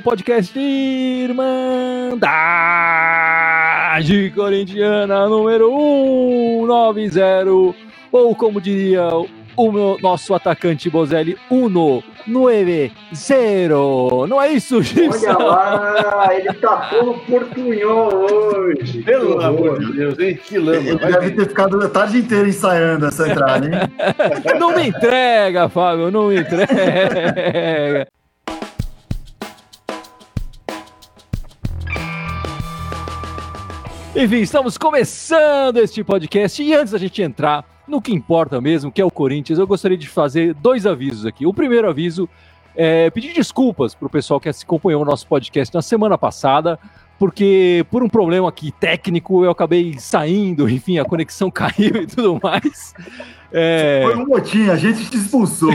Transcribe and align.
o 0.00 0.02
podcast 0.02 0.58
Irmandade 0.58 2.20
Corintiana 4.34 5.28
número 5.28 5.70
190, 6.66 7.76
ou 8.10 8.34
como 8.34 8.62
diria 8.62 9.10
o 9.56 9.70
meu, 9.70 9.98
nosso 10.00 10.32
atacante 10.32 10.88
Bozelli, 10.88 11.36
Uno, 11.50 12.02
9, 12.26 12.90
0. 13.14 14.26
Não 14.26 14.40
é 14.40 14.52
isso, 14.52 14.82
Gibson? 14.82 15.34
Olha 15.34 15.46
lá, 15.46 16.34
ele 16.34 16.50
tá 16.54 16.88
todo 16.88 17.20
portunhol 17.26 18.26
hoje. 18.30 19.02
Pelo 19.02 19.38
amor 19.42 19.80
de 19.80 19.92
Deus, 19.92 20.18
hein? 20.18 20.40
Que 20.42 20.58
lama. 20.58 20.78
Ele 20.78 20.98
deve 20.98 21.30
ter 21.32 21.48
ficado 21.48 21.78
a 21.84 21.90
tarde 21.90 22.18
inteira 22.18 22.48
ensaiando 22.48 23.04
essa 23.04 23.28
entrada, 23.28 23.66
hein? 23.66 23.72
não 24.58 24.74
me 24.74 24.88
entrega, 24.88 25.68
Fábio, 25.68 26.10
não 26.10 26.28
me 26.28 26.40
entrega. 26.40 28.08
Enfim, 34.14 34.38
estamos 34.38 34.76
começando 34.76 35.76
este 35.76 36.02
podcast 36.02 36.60
e 36.60 36.74
antes 36.74 36.92
da 36.92 36.98
gente 36.98 37.22
entrar 37.22 37.64
no 37.86 38.02
que 38.02 38.12
importa 38.12 38.60
mesmo, 38.60 38.90
que 38.90 39.00
é 39.00 39.04
o 39.04 39.10
Corinthians, 39.10 39.56
eu 39.56 39.66
gostaria 39.68 39.96
de 39.96 40.08
fazer 40.08 40.52
dois 40.52 40.84
avisos 40.84 41.24
aqui. 41.24 41.46
O 41.46 41.54
primeiro 41.54 41.88
aviso 41.88 42.28
é 42.74 43.08
pedir 43.10 43.32
desculpas 43.32 43.94
para 43.94 44.06
o 44.06 44.10
pessoal 44.10 44.40
que 44.40 44.48
acompanhou 44.48 45.02
o 45.02 45.04
nosso 45.04 45.28
podcast 45.28 45.72
na 45.72 45.80
semana 45.80 46.18
passada, 46.18 46.76
porque 47.20 47.84
por 47.90 48.02
um 48.02 48.08
problema 48.08 48.48
aqui 48.48 48.72
técnico 48.72 49.44
eu 49.44 49.50
acabei 49.50 49.94
saindo, 49.98 50.66
enfim, 50.66 50.98
a 50.98 51.04
conexão 51.04 51.50
caiu 51.52 51.96
e 51.96 52.06
tudo 52.06 52.40
mais. 52.42 52.94
É... 53.52 54.00
Foi 54.04 54.16
um 54.16 54.26
motim, 54.26 54.70
a 54.70 54.76
gente 54.76 55.04
te 55.10 55.18
expulsou. 55.18 55.70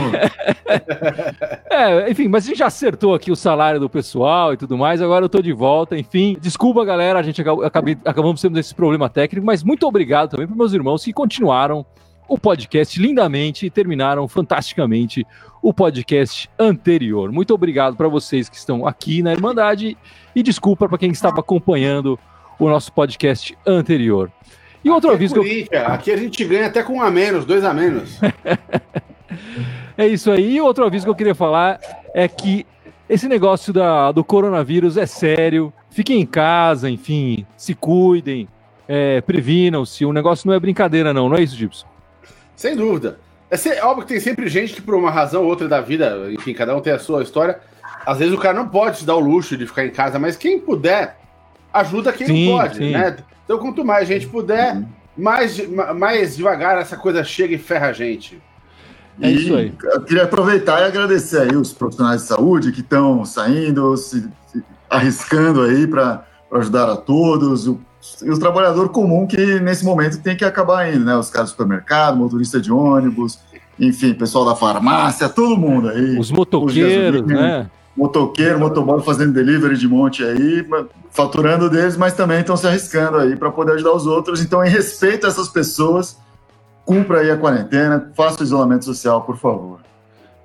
é, 1.70 2.10
enfim, 2.10 2.26
mas 2.26 2.44
a 2.44 2.48
gente 2.48 2.58
já 2.58 2.66
acertou 2.66 3.14
aqui 3.14 3.30
o 3.30 3.36
salário 3.36 3.78
do 3.78 3.88
pessoal 3.88 4.54
e 4.54 4.56
tudo 4.56 4.76
mais, 4.76 5.00
agora 5.00 5.24
eu 5.24 5.28
tô 5.28 5.40
de 5.40 5.52
volta, 5.52 5.96
enfim. 5.96 6.36
Desculpa, 6.40 6.84
galera, 6.84 7.20
a 7.20 7.22
gente 7.22 7.40
acabou, 7.40 7.64
acabei, 7.64 7.96
acabamos 8.04 8.40
tendo 8.40 8.58
esse 8.58 8.74
problema 8.74 9.08
técnico, 9.08 9.46
mas 9.46 9.62
muito 9.62 9.86
obrigado 9.86 10.30
também 10.30 10.48
para 10.48 10.56
meus 10.56 10.72
irmãos 10.72 11.04
que 11.04 11.12
continuaram 11.12 11.86
o 12.28 12.38
podcast 12.38 13.00
lindamente 13.00 13.66
e 13.66 13.70
terminaram 13.70 14.26
fantasticamente 14.26 15.26
o 15.62 15.72
podcast 15.72 16.50
anterior. 16.58 17.30
Muito 17.30 17.54
obrigado 17.54 17.96
para 17.96 18.08
vocês 18.08 18.48
que 18.48 18.56
estão 18.56 18.86
aqui 18.86 19.22
na 19.22 19.32
Irmandade 19.32 19.96
e 20.34 20.42
desculpa 20.42 20.88
para 20.88 20.98
quem 20.98 21.10
estava 21.10 21.40
acompanhando 21.40 22.18
o 22.58 22.68
nosso 22.68 22.92
podcast 22.92 23.56
anterior. 23.66 24.30
E 24.84 24.90
outro 24.90 25.10
aqui 25.10 25.16
aviso 25.16 25.40
é 25.40 25.44
que 25.44 25.68
eu... 25.72 25.86
Aqui 25.86 26.12
a 26.12 26.16
gente 26.16 26.44
ganha 26.44 26.66
até 26.66 26.82
com 26.82 26.94
um 26.94 27.02
a 27.02 27.10
menos, 27.10 27.44
dois 27.44 27.64
a 27.64 27.74
menos. 27.74 28.20
é 29.96 30.06
isso 30.06 30.30
aí. 30.30 30.56
E 30.56 30.60
outro 30.60 30.84
aviso 30.84 31.04
que 31.04 31.10
eu 31.10 31.14
queria 31.14 31.34
falar 31.34 31.80
é 32.14 32.28
que 32.28 32.66
esse 33.08 33.28
negócio 33.28 33.72
da, 33.72 34.12
do 34.12 34.24
coronavírus 34.24 34.96
é 34.96 35.06
sério. 35.06 35.72
Fiquem 35.90 36.20
em 36.20 36.26
casa, 36.26 36.90
enfim, 36.90 37.46
se 37.56 37.74
cuidem, 37.74 38.48
é, 38.86 39.20
previnam-se. 39.20 40.04
O 40.04 40.12
negócio 40.12 40.46
não 40.46 40.54
é 40.54 40.60
brincadeira, 40.60 41.12
não, 41.14 41.28
não 41.28 41.36
é 41.36 41.42
isso, 41.42 41.56
Gibson? 41.56 41.95
Sem 42.56 42.74
dúvida. 42.74 43.18
É, 43.50 43.56
ser, 43.56 43.74
é 43.74 43.84
óbvio 43.84 44.06
que 44.06 44.12
tem 44.12 44.20
sempre 44.20 44.48
gente 44.48 44.72
que, 44.72 44.82
por 44.82 44.94
uma 44.94 45.10
razão 45.10 45.42
ou 45.42 45.48
outra 45.48 45.68
da 45.68 45.80
vida, 45.80 46.28
enfim, 46.32 46.52
cada 46.52 46.74
um 46.74 46.80
tem 46.80 46.92
a 46.92 46.98
sua 46.98 47.22
história. 47.22 47.60
Às 48.04 48.18
vezes 48.18 48.34
o 48.34 48.38
cara 48.38 48.54
não 48.54 48.68
pode 48.68 48.98
se 48.98 49.04
dar 49.04 49.14
o 49.14 49.20
luxo 49.20 49.56
de 49.56 49.66
ficar 49.66 49.84
em 49.84 49.90
casa, 49.90 50.18
mas 50.18 50.36
quem 50.36 50.58
puder, 50.58 51.18
ajuda 51.72 52.12
quem 52.12 52.26
sim, 52.26 52.48
não 52.48 52.58
pode, 52.58 52.78
sim. 52.78 52.90
né? 52.90 53.16
Então, 53.44 53.58
quanto 53.58 53.84
mais 53.84 54.08
gente 54.08 54.26
puder, 54.26 54.82
mais, 55.16 55.60
mais 55.94 56.36
devagar 56.36 56.78
essa 56.78 56.96
coisa 56.96 57.22
chega 57.22 57.54
e 57.54 57.58
ferra 57.58 57.88
a 57.88 57.92
gente. 57.92 58.42
É 59.20 59.30
isso 59.30 59.54
aí. 59.54 59.72
Eu 59.82 60.02
queria 60.02 60.24
aproveitar 60.24 60.80
e 60.80 60.84
agradecer 60.84 61.40
aí 61.40 61.56
os 61.56 61.72
profissionais 61.72 62.22
de 62.22 62.28
saúde 62.28 62.72
que 62.72 62.80
estão 62.80 63.24
saindo, 63.24 63.96
se, 63.96 64.28
se 64.46 64.62
arriscando 64.90 65.62
aí 65.62 65.86
para 65.86 66.26
ajudar 66.52 66.90
a 66.90 66.96
todos, 66.96 67.66
o 67.66 67.80
e 68.22 68.30
o 68.30 68.38
trabalhador 68.38 68.88
comum 68.90 69.26
que 69.26 69.60
nesse 69.60 69.84
momento 69.84 70.20
tem 70.20 70.36
que 70.36 70.44
acabar 70.44 70.92
indo, 70.92 71.04
né? 71.04 71.16
Os 71.16 71.30
caras 71.30 71.50
do 71.50 71.52
supermercado, 71.52 72.16
motorista 72.16 72.60
de 72.60 72.72
ônibus, 72.72 73.38
enfim, 73.78 74.14
pessoal 74.14 74.44
da 74.44 74.56
farmácia, 74.56 75.28
todo 75.28 75.56
mundo 75.56 75.88
aí. 75.88 76.18
Os 76.18 76.30
motoqueiros, 76.30 77.20
os 77.20 77.26
né? 77.26 77.70
Motoqueiro, 77.96 78.58
motoboy 78.58 79.02
fazendo 79.02 79.32
delivery 79.32 79.76
de 79.76 79.88
monte 79.88 80.22
aí, 80.22 80.66
faturando 81.10 81.70
deles, 81.70 81.96
mas 81.96 82.12
também 82.12 82.40
estão 82.40 82.56
se 82.56 82.66
arriscando 82.66 83.16
aí 83.16 83.36
para 83.36 83.50
poder 83.50 83.72
ajudar 83.72 83.92
os 83.92 84.06
outros. 84.06 84.42
Então, 84.42 84.62
em 84.62 84.68
respeito 84.68 85.26
a 85.26 85.30
essas 85.30 85.48
pessoas, 85.48 86.18
cumpra 86.84 87.20
aí 87.20 87.30
a 87.30 87.38
quarentena, 87.38 88.12
faça 88.14 88.40
o 88.40 88.44
isolamento 88.44 88.84
social, 88.84 89.22
por 89.22 89.38
favor. 89.38 89.75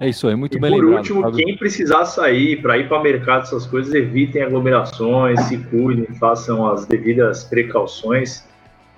É 0.01 0.09
isso 0.09 0.27
aí, 0.27 0.35
muito 0.35 0.57
e 0.57 0.59
bem 0.59 0.71
por 0.71 0.83
lembrado. 0.83 1.07
Por 1.07 1.17
último, 1.17 1.31
quem 1.31 1.55
precisar 1.55 2.05
sair 2.05 2.59
para 2.59 2.75
ir 2.75 2.89
para 2.89 3.03
mercado, 3.03 3.43
essas 3.43 3.67
coisas, 3.67 3.93
evitem 3.93 4.41
aglomerações, 4.41 5.39
se 5.41 5.59
cuidem, 5.59 6.07
façam 6.15 6.67
as 6.67 6.87
devidas 6.87 7.43
precauções, 7.43 8.43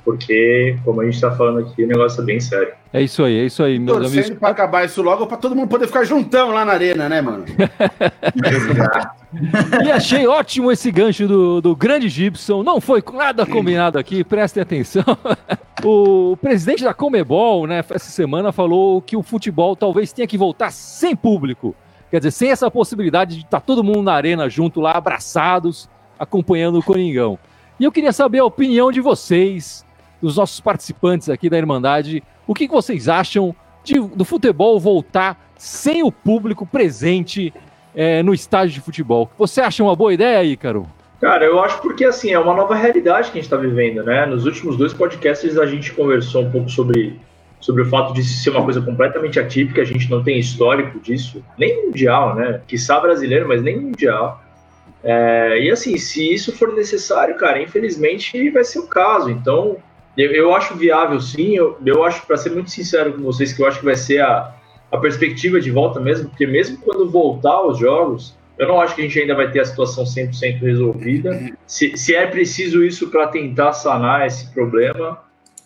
porque, 0.06 0.78
como 0.86 1.02
a 1.02 1.04
gente 1.04 1.16
está 1.16 1.30
falando 1.32 1.60
aqui, 1.60 1.84
o 1.84 1.88
negócio 1.88 2.22
é 2.22 2.26
bem 2.26 2.40
sério. 2.40 2.72
É 2.94 3.02
isso 3.02 3.22
aí, 3.22 3.38
é 3.38 3.46
isso 3.46 3.62
aí, 3.62 3.78
meus 3.78 3.98
Torcendo 3.98 4.20
amigos. 4.20 4.40
para 4.40 4.50
acabar 4.50 4.86
isso 4.86 5.02
logo, 5.02 5.28
para 5.28 5.36
todo 5.36 5.54
mundo 5.54 5.68
poder 5.68 5.88
ficar 5.88 6.06
juntão 6.06 6.52
lá 6.52 6.64
na 6.64 6.72
arena, 6.72 7.10
né, 7.10 7.20
mano? 7.20 7.44
e 9.86 9.92
achei 9.92 10.26
ótimo 10.26 10.72
esse 10.72 10.90
gancho 10.90 11.28
do, 11.28 11.60
do 11.60 11.76
grande 11.76 12.08
Gibson. 12.08 12.64
Não 12.64 12.80
foi 12.80 13.04
nada 13.14 13.46
combinado 13.46 14.00
aqui, 14.00 14.24
prestem 14.24 14.64
atenção. 14.64 15.04
O 15.84 16.38
presidente 16.38 16.82
da 16.82 16.94
Comebol, 16.94 17.68
né, 17.68 17.80
essa 17.80 18.10
semana 18.10 18.54
falou 18.54 19.02
que 19.02 19.18
o 19.18 19.22
futebol 19.22 19.76
talvez 19.76 20.14
tenha 20.14 20.26
que 20.26 20.38
voltar 20.38 20.72
sem 20.72 21.14
público. 21.14 21.76
Quer 22.10 22.20
dizer, 22.20 22.32
sem 22.32 22.52
essa 22.52 22.72
possibilidade 22.72 23.36
de 23.36 23.42
estar 23.44 23.60
tá 23.60 23.66
todo 23.66 23.84
mundo 23.84 24.04
na 24.04 24.14
arena 24.14 24.50
junto 24.50 24.80
lá, 24.80 24.94
abraçados, 24.94 25.90
acompanhando 26.18 26.80
o 26.80 26.84
Coringão. 26.84 27.38
E 27.78 27.84
eu 27.84 27.92
queria 27.92 28.14
saber 28.14 28.40
a 28.40 28.46
opinião 28.46 28.94
de 28.94 29.02
vocês, 29.02 29.86
dos 30.22 30.38
nossos 30.38 30.62
participantes 30.62 31.30
aqui 31.30 31.50
da 31.50 31.58
Irmandade. 31.58 32.24
O 32.48 32.54
que, 32.54 32.66
vocês 32.66 33.10
acham 33.10 33.54
de, 33.84 34.00
do 34.00 34.24
futebol 34.24 34.80
voltar 34.80 35.52
sem 35.58 36.02
o 36.02 36.12
público 36.12 36.66
presente 36.66 37.54
é, 37.94 38.24
no 38.24 38.34
estádio 38.34 38.76
de 38.76 38.80
futebol? 38.80 39.30
Você 39.38 39.60
acha 39.60 39.84
uma 39.84 39.98
boa 39.98 40.14
ideia, 40.14 40.46
Ícaro? 40.46 40.88
Cara, 41.24 41.46
eu 41.46 41.58
acho 41.62 41.82
porque 41.82 42.04
assim, 42.04 42.34
é 42.34 42.38
uma 42.38 42.54
nova 42.54 42.76
realidade 42.76 43.32
que 43.32 43.38
a 43.38 43.42
gente 43.42 43.46
está 43.46 43.56
vivendo, 43.56 44.04
né? 44.04 44.26
Nos 44.26 44.46
últimos 44.46 44.76
dois 44.76 44.94
podcasts 44.94 45.58
a 45.58 45.66
gente 45.66 45.94
conversou 45.94 46.44
um 46.44 46.52
pouco 46.52 46.70
sobre, 46.70 47.18
sobre 47.62 47.84
o 47.84 47.86
fato 47.86 48.14
de 48.14 48.22
ser 48.22 48.50
uma 48.50 48.62
coisa 48.62 48.82
completamente 48.82 49.40
atípica, 49.40 49.84
a 49.84 49.86
gente 49.86 50.12
não 50.12 50.22
tem 50.22 50.38
histórico 50.38 51.00
disso, 51.00 51.42
nem 51.58 51.86
mundial, 51.86 52.36
né? 52.36 52.60
Que 52.68 52.78
sabe 52.78 53.04
brasileiro, 53.04 53.48
mas 53.48 53.64
nem 53.64 53.80
mundial. 53.80 54.44
É, 55.02 55.62
e 55.62 55.72
assim, 55.72 55.96
se 55.96 56.34
isso 56.34 56.52
for 56.58 56.74
necessário, 56.74 57.36
cara, 57.36 57.62
infelizmente 57.62 58.50
vai 58.50 58.66
ser 58.66 58.80
o 58.80 58.88
caso. 58.88 59.30
Então, 59.30 59.78
eu, 60.18 60.30
eu 60.30 60.54
acho 60.54 60.76
viável 60.76 61.22
sim, 61.22 61.56
eu, 61.56 61.78
eu 61.86 62.04
acho, 62.04 62.28
para 62.28 62.36
ser 62.36 62.50
muito 62.50 62.70
sincero 62.70 63.14
com 63.14 63.22
vocês, 63.22 63.54
que 63.54 63.62
eu 63.62 63.66
acho 63.66 63.80
que 63.80 63.86
vai 63.86 63.96
ser 63.96 64.20
a, 64.20 64.54
a 64.92 64.98
perspectiva 64.98 65.62
de 65.62 65.72
volta 65.72 66.02
mesmo, 66.02 66.28
porque 66.28 66.46
mesmo 66.46 66.80
quando 66.80 67.10
voltar 67.10 67.62
os 67.62 67.78
jogos 67.78 68.36
eu 68.58 68.68
não 68.68 68.80
acho 68.80 68.96
que 68.96 69.02
a 69.02 69.04
gente 69.04 69.20
ainda 69.20 69.36
vai 69.36 69.50
ter 69.52 69.62
a 69.62 69.66
situação 69.66 70.04
100% 70.04 70.60
resolvida. 70.60 71.52
Se, 71.66 71.98
se 71.98 72.16
é 72.16 72.28
preciso 72.28 72.84
isso 72.84 73.10
para 73.10 73.28
tentar 73.28 73.74
sanar 73.74 74.28
esse 74.28 74.52
problema, 74.54 75.20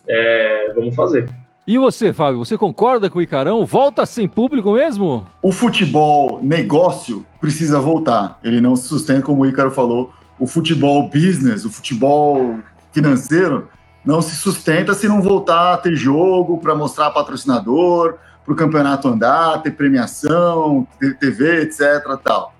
é, 0.06 0.72
vamos 0.74 0.94
fazer. 0.94 1.28
E 1.66 1.76
você, 1.76 2.14
Fábio, 2.14 2.38
você 2.38 2.56
concorda 2.56 3.10
com 3.10 3.18
o 3.18 3.22
Icarão? 3.22 3.66
Volta 3.66 4.06
sem 4.06 4.26
público 4.26 4.72
mesmo? 4.72 5.26
O 5.42 5.52
futebol 5.52 6.40
negócio 6.42 7.26
precisa 7.38 7.78
voltar. 7.78 8.38
Ele 8.42 8.58
não 8.58 8.74
se 8.74 8.88
sustenta, 8.88 9.20
como 9.20 9.42
o 9.42 9.46
Icaro 9.46 9.70
falou. 9.70 10.10
O 10.38 10.46
futebol 10.46 11.10
business, 11.10 11.66
o 11.66 11.70
futebol 11.70 12.58
financeiro, 12.90 13.68
não 14.02 14.22
se 14.22 14.34
sustenta 14.36 14.94
se 14.94 15.06
não 15.06 15.20
voltar 15.20 15.74
a 15.74 15.76
ter 15.76 15.94
jogo 15.94 16.56
para 16.56 16.74
mostrar 16.74 17.10
patrocinador, 17.10 18.14
para 18.46 18.54
o 18.54 18.56
campeonato 18.56 19.06
andar, 19.06 19.60
ter 19.60 19.72
premiação, 19.72 20.88
ter 20.98 21.18
TV, 21.18 21.64
etc. 21.64 22.18
Tal. 22.24 22.54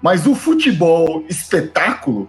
Mas 0.00 0.26
o 0.26 0.34
futebol 0.34 1.24
espetáculo 1.28 2.28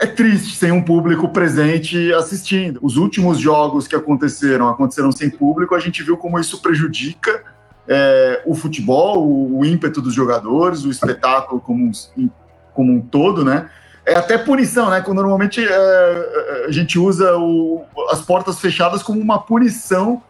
é 0.00 0.06
triste 0.06 0.56
sem 0.56 0.72
um 0.72 0.82
público 0.82 1.28
presente 1.28 2.12
assistindo. 2.12 2.78
Os 2.82 2.96
últimos 2.96 3.38
jogos 3.38 3.86
que 3.86 3.94
aconteceram, 3.94 4.68
aconteceram 4.68 5.12
sem 5.12 5.30
público, 5.30 5.74
a 5.74 5.80
gente 5.80 6.02
viu 6.02 6.16
como 6.16 6.38
isso 6.38 6.60
prejudica 6.60 7.42
é, 7.86 8.42
o 8.46 8.54
futebol, 8.54 9.26
o, 9.26 9.58
o, 9.58 9.64
ímpeto 9.64 10.00
dos 10.00 10.14
jogadores, 10.14 10.84
o 10.84 10.90
espetáculo 10.90 11.60
como 11.60 11.84
um, 11.84 12.30
como 12.72 12.92
um 12.92 13.00
todo, 13.00 13.44
né? 13.44 13.68
É 14.06 14.14
até 14.14 14.36
punição, 14.36 14.90
né? 14.90 15.00
Quando 15.00 15.18
normalmente 15.18 15.64
é, 15.64 16.64
a 16.66 16.70
gente 16.72 16.98
usa 16.98 17.36
o, 17.36 17.84
as 18.10 18.20
portas 18.20 18.58
fechadas 18.58 19.02
como 19.02 19.20
uma 19.20 19.38
punição 19.38 20.22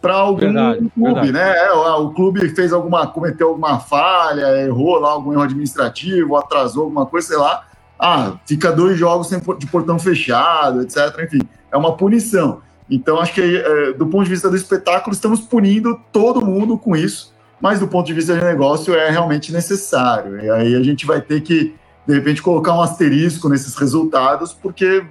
para 0.00 0.14
algum 0.14 0.38
verdade, 0.38 0.78
clube, 0.78 1.14
verdade. 1.14 1.32
né? 1.32 1.70
O 1.72 2.10
clube 2.10 2.48
fez 2.50 2.72
alguma, 2.72 3.06
cometeu 3.06 3.48
alguma 3.48 3.78
falha, 3.78 4.62
errou 4.62 4.98
lá 4.98 5.10
algum 5.10 5.32
erro 5.32 5.42
administrativo, 5.42 6.36
atrasou 6.36 6.84
alguma 6.84 7.04
coisa, 7.06 7.28
sei 7.28 7.36
lá. 7.36 7.66
Ah, 7.98 8.32
fica 8.46 8.72
dois 8.72 8.98
jogos 8.98 9.26
sem, 9.28 9.38
de 9.58 9.66
portão 9.66 9.98
fechado, 9.98 10.80
etc. 10.80 10.98
Enfim, 11.22 11.40
é 11.70 11.76
uma 11.76 11.96
punição. 11.96 12.62
Então, 12.88 13.20
acho 13.20 13.34
que 13.34 13.42
é, 13.42 13.92
do 13.92 14.06
ponto 14.06 14.24
de 14.24 14.30
vista 14.30 14.48
do 14.48 14.56
espetáculo, 14.56 15.14
estamos 15.14 15.40
punindo 15.40 16.00
todo 16.10 16.44
mundo 16.44 16.78
com 16.78 16.96
isso. 16.96 17.32
mas 17.60 17.78
do 17.78 17.86
ponto 17.86 18.06
de 18.06 18.14
vista 18.14 18.34
de 18.34 18.42
negócio 18.42 18.94
é 18.94 19.10
realmente 19.10 19.52
necessário. 19.52 20.40
E 20.40 20.50
aí 20.50 20.74
a 20.74 20.82
gente 20.82 21.04
vai 21.04 21.20
ter 21.20 21.42
que, 21.42 21.74
de 22.06 22.14
repente, 22.14 22.40
colocar 22.40 22.72
um 22.72 22.80
asterisco 22.80 23.48
nesses 23.48 23.74
resultados, 23.76 24.52
porque 24.52 25.04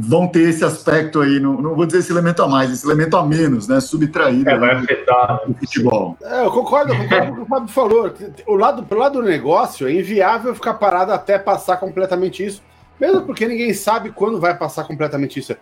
vão 0.00 0.26
ter 0.26 0.48
esse 0.48 0.64
aspecto 0.64 1.20
aí, 1.20 1.38
não, 1.38 1.60
não 1.60 1.74
vou 1.74 1.84
dizer 1.84 1.98
esse 1.98 2.10
elemento 2.10 2.42
a 2.42 2.48
mais, 2.48 2.70
esse 2.70 2.86
elemento 2.86 3.16
a 3.16 3.26
menos, 3.26 3.68
né? 3.68 3.80
Subtraído 3.80 4.48
é, 4.48 4.58
vai 4.58 4.70
afetar 4.74 5.42
o 5.46 5.54
futebol. 5.54 6.16
É, 6.22 6.44
eu 6.44 6.50
concordo, 6.50 6.94
eu 6.94 6.98
concordo 6.98 7.26
com 7.26 7.32
o 7.32 7.36
que 7.36 7.42
o 7.42 7.46
Fábio 7.46 7.68
falou. 7.68 8.14
O 8.46 8.54
lado, 8.54 8.82
pelo 8.84 9.00
lado 9.00 9.20
do 9.20 9.28
negócio, 9.28 9.86
é 9.86 9.92
inviável 9.92 10.54
ficar 10.54 10.74
parado 10.74 11.12
até 11.12 11.38
passar 11.38 11.76
completamente 11.76 12.44
isso. 12.44 12.62
Mesmo 12.98 13.22
porque 13.22 13.46
ninguém 13.46 13.74
sabe 13.74 14.10
quando 14.10 14.40
vai 14.40 14.56
passar 14.56 14.84
completamente 14.84 15.38
isso. 15.38 15.54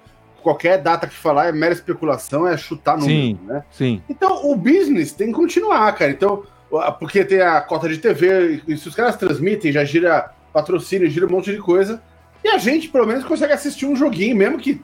Qualquer 0.43 0.79
data 0.79 1.07
que 1.07 1.15
falar 1.15 1.49
é 1.49 1.53
mera 1.53 1.75
especulação, 1.75 2.47
é 2.47 2.57
chutar 2.57 2.97
no 2.97 3.05
sim, 3.05 3.39
né? 3.43 3.65
Sim. 3.71 4.03
Então 4.09 4.51
o 4.51 4.57
business 4.57 5.13
tem 5.13 5.29
que 5.29 5.35
continuar, 5.35 5.93
cara. 5.93 6.13
Então, 6.13 6.45
porque 6.99 7.25
tem 7.25 7.41
a 7.41 7.61
cota 7.61 7.89
de 7.89 7.99
TV, 7.99 8.63
e 8.69 8.77
se 8.77 8.89
os 8.89 8.95
caras 8.95 9.17
transmitem, 9.17 9.73
já 9.73 9.85
gira 9.85 10.33
patrocínio, 10.53 11.11
gira 11.11 11.27
um 11.27 11.31
monte 11.31 11.51
de 11.51 11.59
coisa. 11.59 12.01
E 12.43 12.49
a 12.49 12.59
gente, 12.59 12.89
pelo 12.89 13.07
menos, 13.07 13.25
consegue 13.25 13.53
assistir 13.53 13.87
um 13.87 13.97
joguinho, 13.97 14.37
mesmo 14.37 14.59
que. 14.59 14.81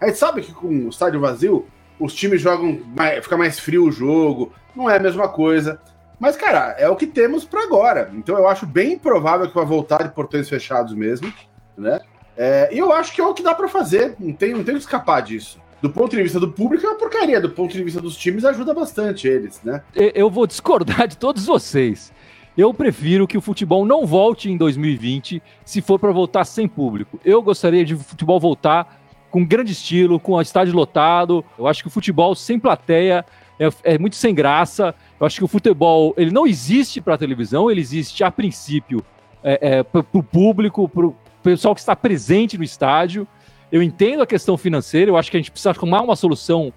A 0.00 0.06
gente 0.06 0.18
sabe 0.18 0.42
que 0.42 0.52
com 0.52 0.68
o 0.68 0.88
estádio 0.88 1.20
vazio, 1.20 1.66
os 1.98 2.12
times 2.14 2.40
jogam. 2.40 2.80
Mais, 2.96 3.22
fica 3.22 3.36
mais 3.36 3.58
frio 3.58 3.86
o 3.86 3.92
jogo, 3.92 4.52
não 4.74 4.88
é 4.88 4.96
a 4.96 5.00
mesma 5.00 5.28
coisa. 5.28 5.80
Mas, 6.18 6.36
cara, 6.36 6.74
é 6.78 6.88
o 6.88 6.96
que 6.96 7.06
temos 7.06 7.44
para 7.44 7.62
agora. 7.62 8.10
Então 8.14 8.36
eu 8.36 8.48
acho 8.48 8.66
bem 8.66 8.98
provável 8.98 9.48
que 9.48 9.54
vai 9.54 9.64
voltar 9.64 10.02
de 10.02 10.14
portões 10.14 10.48
fechados 10.48 10.92
mesmo, 10.94 11.32
né? 11.76 12.00
É, 12.36 12.68
e 12.72 12.78
eu 12.78 12.92
acho 12.92 13.12
que 13.12 13.20
é 13.20 13.26
o 13.26 13.34
que 13.34 13.42
dá 13.42 13.54
para 13.54 13.68
fazer. 13.68 14.14
Não 14.18 14.32
tem, 14.32 14.52
não 14.52 14.64
tem 14.64 14.74
que 14.74 14.80
escapar 14.80 15.22
disso. 15.22 15.60
Do 15.80 15.90
ponto 15.90 16.16
de 16.16 16.22
vista 16.22 16.40
do 16.40 16.50
público 16.50 16.84
é 16.84 16.88
uma 16.88 16.98
porcaria, 16.98 17.40
do 17.40 17.50
ponto 17.50 17.72
de 17.72 17.82
vista 17.84 18.00
dos 18.00 18.16
times 18.16 18.44
ajuda 18.44 18.74
bastante 18.74 19.28
eles, 19.28 19.60
né? 19.62 19.80
Eu 19.94 20.28
vou 20.28 20.44
discordar 20.44 21.06
de 21.06 21.16
todos 21.16 21.46
vocês. 21.46 22.12
Eu 22.58 22.74
prefiro 22.74 23.28
que 23.28 23.38
o 23.38 23.40
futebol 23.40 23.86
não 23.86 24.04
volte 24.04 24.50
em 24.50 24.56
2020 24.56 25.40
se 25.64 25.80
for 25.80 25.96
para 25.96 26.10
voltar 26.10 26.44
sem 26.44 26.66
público. 26.66 27.20
Eu 27.24 27.40
gostaria 27.40 27.84
de 27.84 27.94
o 27.94 27.98
futebol 28.00 28.40
voltar 28.40 29.00
com 29.30 29.46
grande 29.46 29.70
estilo, 29.70 30.18
com 30.18 30.32
o 30.32 30.40
estádio 30.40 30.74
lotado. 30.74 31.44
Eu 31.56 31.68
acho 31.68 31.82
que 31.82 31.86
o 31.86 31.90
futebol 31.90 32.34
sem 32.34 32.58
plateia 32.58 33.24
é, 33.60 33.68
é 33.94 33.96
muito 33.96 34.16
sem 34.16 34.34
graça. 34.34 34.92
Eu 35.20 35.24
acho 35.24 35.38
que 35.38 35.44
o 35.44 35.46
futebol 35.46 36.12
ele 36.16 36.32
não 36.32 36.48
existe 36.48 37.00
para 37.00 37.14
a 37.14 37.18
televisão, 37.18 37.70
ele 37.70 37.80
existe 37.80 38.24
a 38.24 38.30
princípio 38.32 39.04
é, 39.40 39.76
é, 39.78 39.82
para 39.84 40.04
o 40.12 40.22
público, 40.24 40.88
para 40.88 41.06
o 41.06 41.16
pessoal 41.44 41.76
que 41.76 41.80
está 41.80 41.94
presente 41.94 42.58
no 42.58 42.64
estádio. 42.64 43.24
Eu 43.70 43.84
entendo 43.84 44.20
a 44.20 44.26
questão 44.26 44.58
financeira, 44.58 45.12
eu 45.12 45.16
acho 45.16 45.30
que 45.30 45.36
a 45.36 45.40
gente 45.40 45.52
precisa 45.52 45.70
arrumar 45.70 46.02
uma 46.02 46.16
solução 46.16 46.72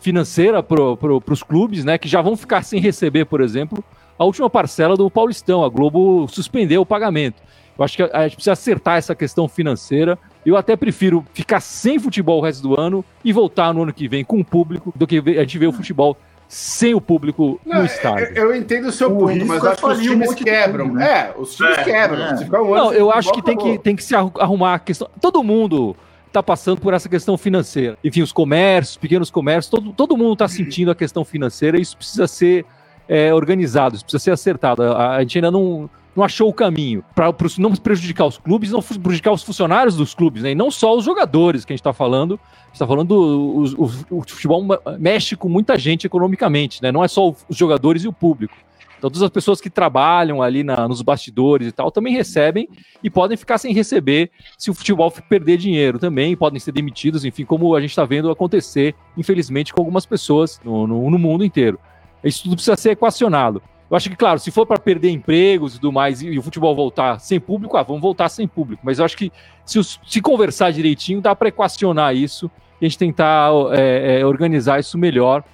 financeira 0.00 0.62
para 0.62 0.96
pro, 0.96 1.22
os 1.30 1.42
clubes, 1.42 1.84
né, 1.84 1.98
que 1.98 2.08
já 2.08 2.22
vão 2.22 2.38
ficar 2.38 2.62
sem 2.62 2.80
receber, 2.80 3.26
por 3.26 3.42
exemplo, 3.42 3.84
a 4.18 4.24
última 4.24 4.48
parcela 4.48 4.96
do 4.96 5.10
Paulistão. 5.10 5.64
A 5.64 5.68
Globo 5.68 6.26
suspendeu 6.28 6.82
o 6.82 6.86
pagamento. 6.86 7.42
Eu 7.78 7.84
acho 7.84 7.96
que 7.96 8.02
a 8.02 8.22
gente 8.24 8.36
precisa 8.36 8.52
acertar 8.52 8.96
essa 8.96 9.14
questão 9.14 9.48
financeira. 9.48 10.18
Eu 10.44 10.56
até 10.56 10.76
prefiro 10.76 11.24
ficar 11.34 11.60
sem 11.60 11.98
futebol 11.98 12.38
o 12.38 12.42
resto 12.42 12.62
do 12.62 12.80
ano 12.80 13.04
e 13.24 13.32
voltar 13.32 13.74
no 13.74 13.82
ano 13.82 13.92
que 13.92 14.08
vem 14.08 14.24
com 14.24 14.40
o 14.40 14.44
público 14.44 14.92
do 14.96 15.06
que 15.06 15.18
a 15.18 15.40
gente 15.40 15.58
ver 15.58 15.66
o 15.66 15.72
futebol 15.72 16.16
sem 16.48 16.94
o 16.94 17.00
público 17.00 17.60
não, 17.66 17.80
no 17.80 17.84
estádio. 17.84 18.28
Eu, 18.34 18.50
eu 18.50 18.56
entendo 18.56 18.86
o 18.86 18.92
seu 18.92 19.10
o 19.10 19.18
ponto, 19.18 19.46
mas 19.46 19.64
é 19.64 19.68
acho 19.68 19.80
que 19.80 19.88
os 19.88 20.00
times 20.00 20.30
um 20.30 20.34
quebram. 20.34 20.92
Né? 20.92 21.10
É, 21.10 21.34
os 21.36 21.56
times 21.56 21.78
é, 21.78 21.84
quebram. 21.84 22.22
É. 22.22 22.60
Um 22.60 22.74
não, 22.74 22.92
eu 22.92 23.10
acho 23.10 23.32
que 23.32 23.42
tem, 23.42 23.56
que 23.56 23.78
tem 23.78 23.96
que 23.96 24.04
se 24.04 24.14
arrumar 24.14 24.74
a 24.74 24.78
questão. 24.78 25.08
Todo 25.20 25.42
mundo 25.42 25.96
está 26.28 26.42
passando 26.42 26.80
por 26.80 26.94
essa 26.94 27.08
questão 27.08 27.36
financeira. 27.36 27.98
Enfim, 28.04 28.22
os 28.22 28.32
comércios, 28.32 28.96
pequenos 28.96 29.30
comércios, 29.30 29.70
todo, 29.70 29.92
todo 29.92 30.16
mundo 30.16 30.34
está 30.34 30.46
sentindo 30.46 30.90
a 30.90 30.94
questão 30.94 31.24
financeira 31.24 31.78
e 31.78 31.80
isso 31.80 31.96
precisa 31.96 32.28
ser 32.28 32.64
é, 33.08 33.32
organizado, 33.32 33.96
isso 33.96 34.04
precisa 34.04 34.22
ser 34.22 34.30
acertado. 34.30 34.82
A, 34.82 35.16
a 35.16 35.20
gente 35.20 35.38
ainda 35.38 35.50
não, 35.50 35.88
não 36.14 36.24
achou 36.24 36.48
o 36.48 36.52
caminho 36.52 37.04
para 37.14 37.32
não 37.58 37.74
prejudicar 37.74 38.26
os 38.26 38.38
clubes, 38.38 38.70
não 38.70 38.82
prejudicar 38.82 39.32
os 39.32 39.42
funcionários 39.42 39.96
dos 39.96 40.14
clubes, 40.14 40.42
né? 40.42 40.52
E 40.52 40.54
não 40.54 40.70
só 40.70 40.96
os 40.96 41.04
jogadores 41.04 41.64
que 41.64 41.72
a 41.72 41.74
gente 41.74 41.80
está 41.80 41.92
falando. 41.92 42.34
A 42.34 42.66
gente 42.66 42.74
está 42.74 42.86
falando 42.86 43.08
do 43.08 43.74
o, 43.78 44.18
o, 44.18 44.22
futebol 44.22 44.64
mexe 44.98 45.36
com 45.36 45.48
muita 45.48 45.78
gente 45.78 46.06
economicamente, 46.06 46.82
né? 46.82 46.90
Não 46.90 47.04
é 47.04 47.08
só 47.08 47.34
os 47.48 47.56
jogadores 47.56 48.04
e 48.04 48.08
o 48.08 48.12
público. 48.12 48.54
Então, 48.98 49.10
todas 49.10 49.22
as 49.22 49.30
pessoas 49.30 49.60
que 49.60 49.68
trabalham 49.68 50.42
ali 50.42 50.64
na, 50.64 50.88
nos 50.88 51.02
bastidores 51.02 51.68
e 51.68 51.72
tal 51.72 51.90
também 51.90 52.14
recebem 52.14 52.68
e 53.02 53.10
podem 53.10 53.36
ficar 53.36 53.58
sem 53.58 53.72
receber 53.72 54.30
se 54.56 54.70
o 54.70 54.74
futebol 54.74 55.10
perder 55.28 55.58
dinheiro 55.58 55.98
também, 55.98 56.34
podem 56.34 56.58
ser 56.58 56.72
demitidos, 56.72 57.24
enfim, 57.24 57.44
como 57.44 57.74
a 57.74 57.80
gente 57.80 57.90
está 57.90 58.04
vendo 58.04 58.30
acontecer, 58.30 58.94
infelizmente, 59.16 59.72
com 59.72 59.80
algumas 59.82 60.06
pessoas 60.06 60.60
no, 60.64 60.86
no, 60.86 61.10
no 61.10 61.18
mundo 61.18 61.44
inteiro. 61.44 61.78
Isso 62.22 62.44
tudo 62.44 62.56
precisa 62.56 62.76
ser 62.76 62.90
equacionado. 62.90 63.62
Eu 63.88 63.96
acho 63.96 64.10
que, 64.10 64.16
claro, 64.16 64.40
se 64.40 64.50
for 64.50 64.66
para 64.66 64.78
perder 64.78 65.10
empregos 65.10 65.74
e 65.76 65.80
tudo 65.80 65.92
mais 65.92 66.20
e, 66.20 66.36
o 66.36 66.42
futebol 66.42 66.74
voltar 66.74 67.20
sem 67.20 67.38
público, 67.38 67.76
ah, 67.76 67.82
vamos 67.82 68.02
voltar 68.02 68.28
sem 68.28 68.46
público. 68.46 68.82
Mas 68.84 68.98
eu 68.98 69.04
acho 69.04 69.16
que 69.16 69.32
se, 69.64 69.80
se 69.82 70.20
conversar 70.20 70.72
direitinho, 70.72 71.20
dá 71.20 71.36
para 71.36 71.48
equacionar 71.48 72.14
isso 72.14 72.50
e 72.80 72.86
a 72.86 72.88
gente 72.88 72.98
tentar 72.98 73.50
é, 73.72 74.20
é, 74.20 74.26
organizar 74.26 74.80
isso 74.80 74.98
melhor. 74.98 75.44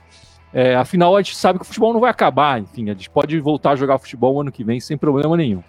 É, 0.52 0.74
afinal, 0.74 1.14
a 1.16 1.22
gente 1.22 1.36
sabe 1.36 1.58
que 1.58 1.64
o 1.64 1.66
futebol 1.66 1.92
não 1.92 2.00
vai 2.00 2.10
acabar. 2.10 2.58
Enfim, 2.58 2.88
a 2.88 2.94
gente 2.94 3.10
pode 3.10 3.38
voltar 3.38 3.72
a 3.72 3.76
jogar 3.76 3.98
futebol 3.98 4.40
ano 4.40 4.50
que 4.50 4.64
vem 4.64 4.80
sem 4.80 4.96
problema 4.96 5.36
nenhum. 5.36 5.62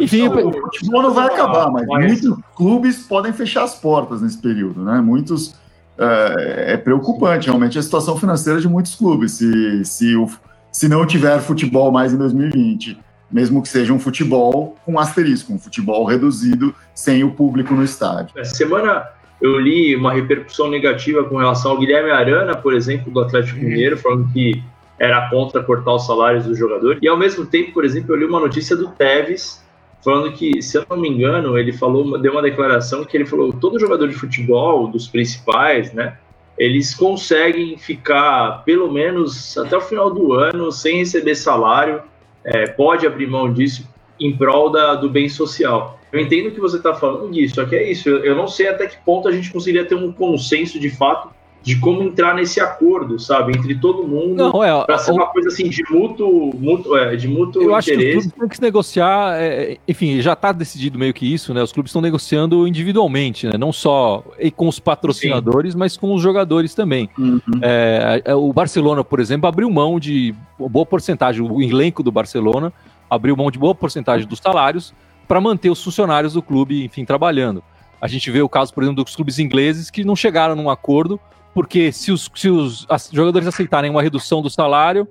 Enfim, 0.00 0.26
o 0.26 0.52
futebol 0.52 1.02
não 1.02 1.12
vai 1.12 1.26
acabar, 1.26 1.70
mas 1.70 1.86
muitos 1.86 2.38
clubes 2.56 3.06
podem 3.06 3.32
fechar 3.32 3.64
as 3.64 3.74
portas 3.74 4.22
nesse 4.22 4.40
período, 4.40 4.82
né? 4.82 5.00
Muitos 5.00 5.54
é, 6.02 6.72
é, 6.72 6.76
preocupante 6.76 7.46
realmente 7.46 7.78
a 7.78 7.82
situação 7.82 8.16
financeira 8.16 8.60
de 8.60 8.68
muitos 8.68 8.94
clubes. 8.94 9.32
Se, 9.32 9.84
se, 9.84 10.16
o, 10.16 10.28
se 10.70 10.88
não 10.88 11.06
tiver 11.06 11.40
futebol 11.40 11.90
mais 11.92 12.12
em 12.12 12.16
2020, 12.16 12.98
mesmo 13.30 13.62
que 13.62 13.68
seja 13.68 13.92
um 13.92 13.98
futebol 13.98 14.76
com 14.84 14.98
asterisco, 14.98 15.52
um 15.52 15.58
futebol 15.58 16.04
reduzido, 16.04 16.74
sem 16.94 17.24
o 17.24 17.30
público 17.30 17.74
no 17.74 17.84
estádio. 17.84 18.38
Essa 18.38 18.54
semana 18.54 19.04
eu 19.40 19.58
li 19.58 19.96
uma 19.96 20.12
repercussão 20.12 20.68
negativa 20.70 21.24
com 21.24 21.36
relação 21.36 21.72
ao 21.72 21.78
Guilherme 21.78 22.10
Arana, 22.10 22.56
por 22.56 22.74
exemplo, 22.74 23.12
do 23.12 23.20
Atlético 23.20 23.58
uhum. 23.58 23.64
Mineiro, 23.64 23.96
falando 23.96 24.32
que 24.32 24.62
era 24.98 25.28
contra 25.30 25.62
cortar 25.62 25.94
os 25.94 26.06
salários 26.06 26.44
dos 26.44 26.58
jogadores. 26.58 27.00
E 27.02 27.08
ao 27.08 27.16
mesmo 27.16 27.44
tempo, 27.46 27.72
por 27.72 27.84
exemplo, 27.84 28.14
eu 28.14 28.18
li 28.18 28.24
uma 28.24 28.38
notícia 28.38 28.76
do 28.76 28.88
Tevez 28.88 29.61
falando 30.04 30.32
que, 30.32 30.60
se 30.60 30.76
eu 30.76 30.84
não 30.88 30.96
me 30.96 31.08
engano, 31.08 31.56
ele 31.56 31.72
falou, 31.72 32.18
deu 32.18 32.32
uma 32.32 32.42
declaração 32.42 33.04
que 33.04 33.16
ele 33.16 33.24
falou 33.24 33.52
todo 33.52 33.78
jogador 33.78 34.08
de 34.08 34.14
futebol, 34.14 34.88
dos 34.88 35.06
principais, 35.06 35.92
né, 35.92 36.18
eles 36.58 36.94
conseguem 36.94 37.78
ficar 37.78 38.62
pelo 38.64 38.92
menos 38.92 39.56
até 39.56 39.76
o 39.76 39.80
final 39.80 40.12
do 40.12 40.34
ano 40.34 40.70
sem 40.70 40.98
receber 40.98 41.34
salário, 41.34 42.02
é, 42.44 42.66
pode 42.66 43.06
abrir 43.06 43.26
mão 43.26 43.52
disso 43.52 43.88
em 44.18 44.36
prol 44.36 44.70
da, 44.70 44.94
do 44.94 45.08
bem 45.08 45.28
social. 45.28 45.98
Eu 46.12 46.20
entendo 46.20 46.50
que 46.50 46.60
você 46.60 46.76
está 46.76 46.94
falando 46.94 47.32
disso, 47.32 47.54
só 47.54 47.64
que 47.64 47.74
é 47.74 47.90
isso. 47.90 48.08
Eu, 48.08 48.24
eu 48.24 48.36
não 48.36 48.46
sei 48.46 48.68
até 48.68 48.86
que 48.86 48.98
ponto 49.04 49.28
a 49.28 49.32
gente 49.32 49.50
conseguiria 49.50 49.86
ter 49.86 49.94
um 49.94 50.12
consenso 50.12 50.78
de 50.78 50.90
fato 50.90 51.30
de 51.62 51.78
como 51.78 52.02
entrar 52.02 52.34
nesse 52.34 52.60
acordo, 52.60 53.18
sabe, 53.18 53.56
entre 53.56 53.74
todo 53.76 54.06
mundo, 54.06 54.64
é, 54.64 54.84
para 54.84 54.98
ser 54.98 55.12
uma 55.12 55.26
coisa 55.26 55.48
assim 55.48 55.68
de 55.68 55.82
mútuo, 55.88 56.52
mútuo, 56.58 56.96
é, 56.96 57.14
de 57.14 57.28
mútuo 57.28 57.62
eu 57.62 57.78
interesse. 57.78 57.90
acho 57.92 57.98
que 57.98 58.16
os 58.16 58.24
clubes 58.24 58.32
têm 58.32 58.48
que 58.48 58.56
se 58.56 58.62
negociar, 58.62 59.40
é, 59.40 59.78
enfim, 59.86 60.20
já 60.20 60.32
está 60.32 60.50
decidido 60.50 60.98
meio 60.98 61.14
que 61.14 61.32
isso, 61.32 61.54
né? 61.54 61.62
Os 61.62 61.72
clubes 61.72 61.90
estão 61.90 62.02
negociando 62.02 62.66
individualmente, 62.66 63.46
né? 63.46 63.52
Não 63.56 63.72
só 63.72 64.24
com 64.56 64.66
os 64.66 64.80
patrocinadores, 64.80 65.72
Sim. 65.72 65.78
mas 65.78 65.96
com 65.96 66.12
os 66.12 66.20
jogadores 66.20 66.74
também. 66.74 67.08
Uhum. 67.16 67.40
É, 67.62 68.22
é, 68.24 68.34
o 68.34 68.52
Barcelona, 68.52 69.04
por 69.04 69.20
exemplo, 69.20 69.48
abriu 69.48 69.70
mão 69.70 70.00
de 70.00 70.34
boa 70.58 70.84
porcentagem, 70.84 71.42
o 71.42 71.62
elenco 71.62 72.02
do 72.02 72.10
Barcelona 72.10 72.72
abriu 73.08 73.36
mão 73.36 73.50
de 73.50 73.58
boa 73.58 73.74
porcentagem 73.74 74.26
dos 74.26 74.40
salários 74.40 74.92
para 75.28 75.40
manter 75.40 75.70
os 75.70 75.82
funcionários 75.82 76.32
do 76.32 76.42
clube, 76.42 76.84
enfim, 76.84 77.04
trabalhando. 77.04 77.62
A 78.00 78.08
gente 78.08 78.28
vê 78.32 78.42
o 78.42 78.48
caso, 78.48 78.74
por 78.74 78.82
exemplo, 78.82 79.04
dos 79.04 79.14
clubes 79.14 79.38
ingleses 79.38 79.90
que 79.90 80.02
não 80.02 80.16
chegaram 80.16 80.56
num 80.56 80.68
acordo 80.68 81.20
porque 81.54 81.92
se 81.92 82.10
os, 82.10 82.30
se 82.34 82.48
os 82.48 82.86
jogadores 83.12 83.46
aceitarem 83.46 83.90
uma 83.90 84.02
redução 84.02 84.40
do 84.40 84.50
salário, 84.50 85.06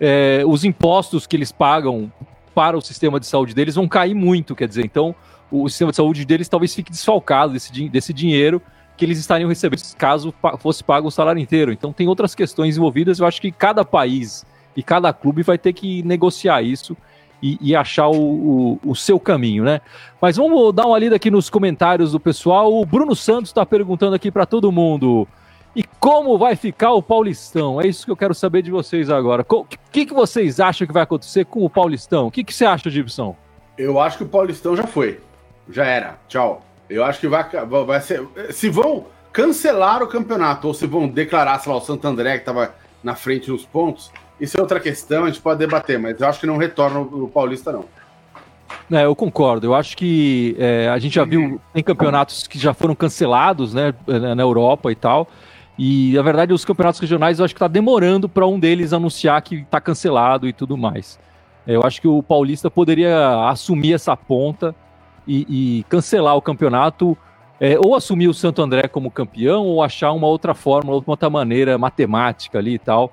é, 0.00 0.42
os 0.46 0.64
impostos 0.64 1.26
que 1.26 1.36
eles 1.36 1.52
pagam 1.52 2.12
para 2.54 2.76
o 2.76 2.80
sistema 2.80 3.18
de 3.18 3.26
saúde 3.26 3.54
deles 3.54 3.74
vão 3.74 3.88
cair 3.88 4.14
muito, 4.14 4.54
quer 4.54 4.68
dizer, 4.68 4.84
então 4.84 5.14
o 5.50 5.68
sistema 5.68 5.90
de 5.90 5.96
saúde 5.96 6.24
deles 6.24 6.48
talvez 6.48 6.74
fique 6.74 6.90
desfalcado 6.90 7.52
desse, 7.52 7.88
desse 7.88 8.12
dinheiro 8.12 8.60
que 8.96 9.04
eles 9.04 9.18
estariam 9.18 9.48
recebendo 9.48 9.82
caso 9.96 10.34
fosse 10.58 10.84
pago 10.84 11.08
o 11.08 11.10
salário 11.10 11.40
inteiro. 11.40 11.72
Então 11.72 11.92
tem 11.92 12.08
outras 12.08 12.34
questões 12.34 12.76
envolvidas, 12.76 13.18
eu 13.18 13.26
acho 13.26 13.40
que 13.40 13.50
cada 13.50 13.84
país 13.84 14.46
e 14.76 14.82
cada 14.82 15.12
clube 15.12 15.42
vai 15.42 15.58
ter 15.58 15.72
que 15.72 16.02
negociar 16.02 16.62
isso 16.62 16.96
e, 17.42 17.58
e 17.60 17.74
achar 17.74 18.08
o, 18.08 18.14
o, 18.14 18.80
o, 18.84 18.94
seu 18.94 19.18
caminho, 19.18 19.64
né? 19.64 19.80
Mas 20.20 20.36
vamos 20.36 20.72
dar 20.72 20.86
uma 20.86 20.98
lida 20.98 21.16
aqui 21.16 21.30
nos 21.30 21.50
comentários 21.50 22.12
do 22.12 22.20
pessoal. 22.20 22.72
O 22.72 22.86
Bruno 22.86 23.16
Santos 23.16 23.50
está 23.50 23.66
perguntando 23.66 24.14
aqui 24.14 24.30
para 24.30 24.46
todo 24.46 24.70
mundo. 24.70 25.26
E 25.74 25.82
como 25.98 26.36
vai 26.36 26.54
ficar 26.54 26.92
o 26.92 27.02
Paulistão? 27.02 27.80
É 27.80 27.86
isso 27.86 28.04
que 28.04 28.10
eu 28.10 28.16
quero 28.16 28.34
saber 28.34 28.62
de 28.62 28.70
vocês 28.70 29.08
agora. 29.08 29.44
O 29.48 29.64
que, 29.64 30.04
que 30.04 30.12
vocês 30.12 30.60
acham 30.60 30.86
que 30.86 30.92
vai 30.92 31.02
acontecer 31.02 31.46
com 31.46 31.64
o 31.64 31.70
Paulistão? 31.70 32.26
O 32.26 32.30
que, 32.30 32.44
que 32.44 32.52
você 32.52 32.66
acha, 32.66 32.90
Gibson? 32.90 33.34
Eu 33.78 33.98
acho 33.98 34.18
que 34.18 34.24
o 34.24 34.28
Paulistão 34.28 34.76
já 34.76 34.86
foi. 34.86 35.20
Já 35.70 35.86
era. 35.86 36.18
Tchau. 36.28 36.62
Eu 36.90 37.02
acho 37.04 37.20
que 37.20 37.26
vai, 37.26 37.44
vai 37.86 38.00
ser. 38.02 38.26
Se 38.50 38.68
vão 38.68 39.06
cancelar 39.32 40.02
o 40.02 40.06
campeonato 40.06 40.68
ou 40.68 40.74
se 40.74 40.86
vão 40.86 41.08
declarar, 41.08 41.58
sei 41.58 41.72
lá, 41.72 41.78
o 41.78 41.80
Santo 41.80 42.06
André 42.06 42.34
que 42.34 42.42
estava 42.42 42.74
na 43.02 43.14
frente 43.14 43.50
nos 43.50 43.64
pontos, 43.64 44.12
Isso 44.38 44.58
é 44.58 44.60
outra 44.60 44.78
questão, 44.78 45.24
a 45.24 45.26
gente 45.28 45.40
pode 45.40 45.58
debater, 45.58 45.98
mas 45.98 46.20
eu 46.20 46.28
acho 46.28 46.40
que 46.40 46.46
não 46.46 46.56
retorna 46.56 47.00
o 47.00 47.28
Paulista, 47.28 47.72
não. 47.72 47.84
É, 48.90 49.04
eu 49.04 49.14
concordo. 49.14 49.66
Eu 49.66 49.74
acho 49.74 49.96
que 49.96 50.56
é, 50.58 50.88
a 50.88 50.98
gente 50.98 51.14
já 51.14 51.24
viu 51.24 51.60
tem 51.72 51.82
campeonatos 51.82 52.46
que 52.46 52.58
já 52.58 52.74
foram 52.74 52.94
cancelados, 52.94 53.72
né, 53.72 53.94
na 54.06 54.42
Europa 54.42 54.90
e 54.90 54.94
tal. 54.94 55.28
E 55.78 56.12
na 56.14 56.22
verdade 56.22 56.52
os 56.52 56.64
campeonatos 56.64 57.00
regionais 57.00 57.38
eu 57.38 57.44
acho 57.44 57.54
que 57.54 57.58
está 57.58 57.68
demorando 57.68 58.28
para 58.28 58.46
um 58.46 58.58
deles 58.58 58.92
anunciar 58.92 59.40
que 59.42 59.56
está 59.56 59.80
cancelado 59.80 60.46
e 60.46 60.52
tudo 60.52 60.76
mais. 60.76 61.18
É, 61.66 61.76
eu 61.76 61.82
acho 61.84 62.00
que 62.00 62.08
o 62.08 62.22
Paulista 62.22 62.70
poderia 62.70 63.48
assumir 63.48 63.94
essa 63.94 64.16
ponta 64.16 64.74
e, 65.26 65.46
e 65.80 65.84
cancelar 65.84 66.36
o 66.36 66.42
campeonato, 66.42 67.16
é, 67.60 67.78
ou 67.78 67.94
assumir 67.94 68.28
o 68.28 68.34
Santo 68.34 68.60
André 68.60 68.88
como 68.88 69.10
campeão, 69.10 69.64
ou 69.64 69.82
achar 69.82 70.12
uma 70.12 70.26
outra 70.26 70.54
forma, 70.54 70.92
outra 70.92 71.30
maneira 71.30 71.78
matemática 71.78 72.58
ali 72.58 72.74
e 72.74 72.78
tal, 72.78 73.12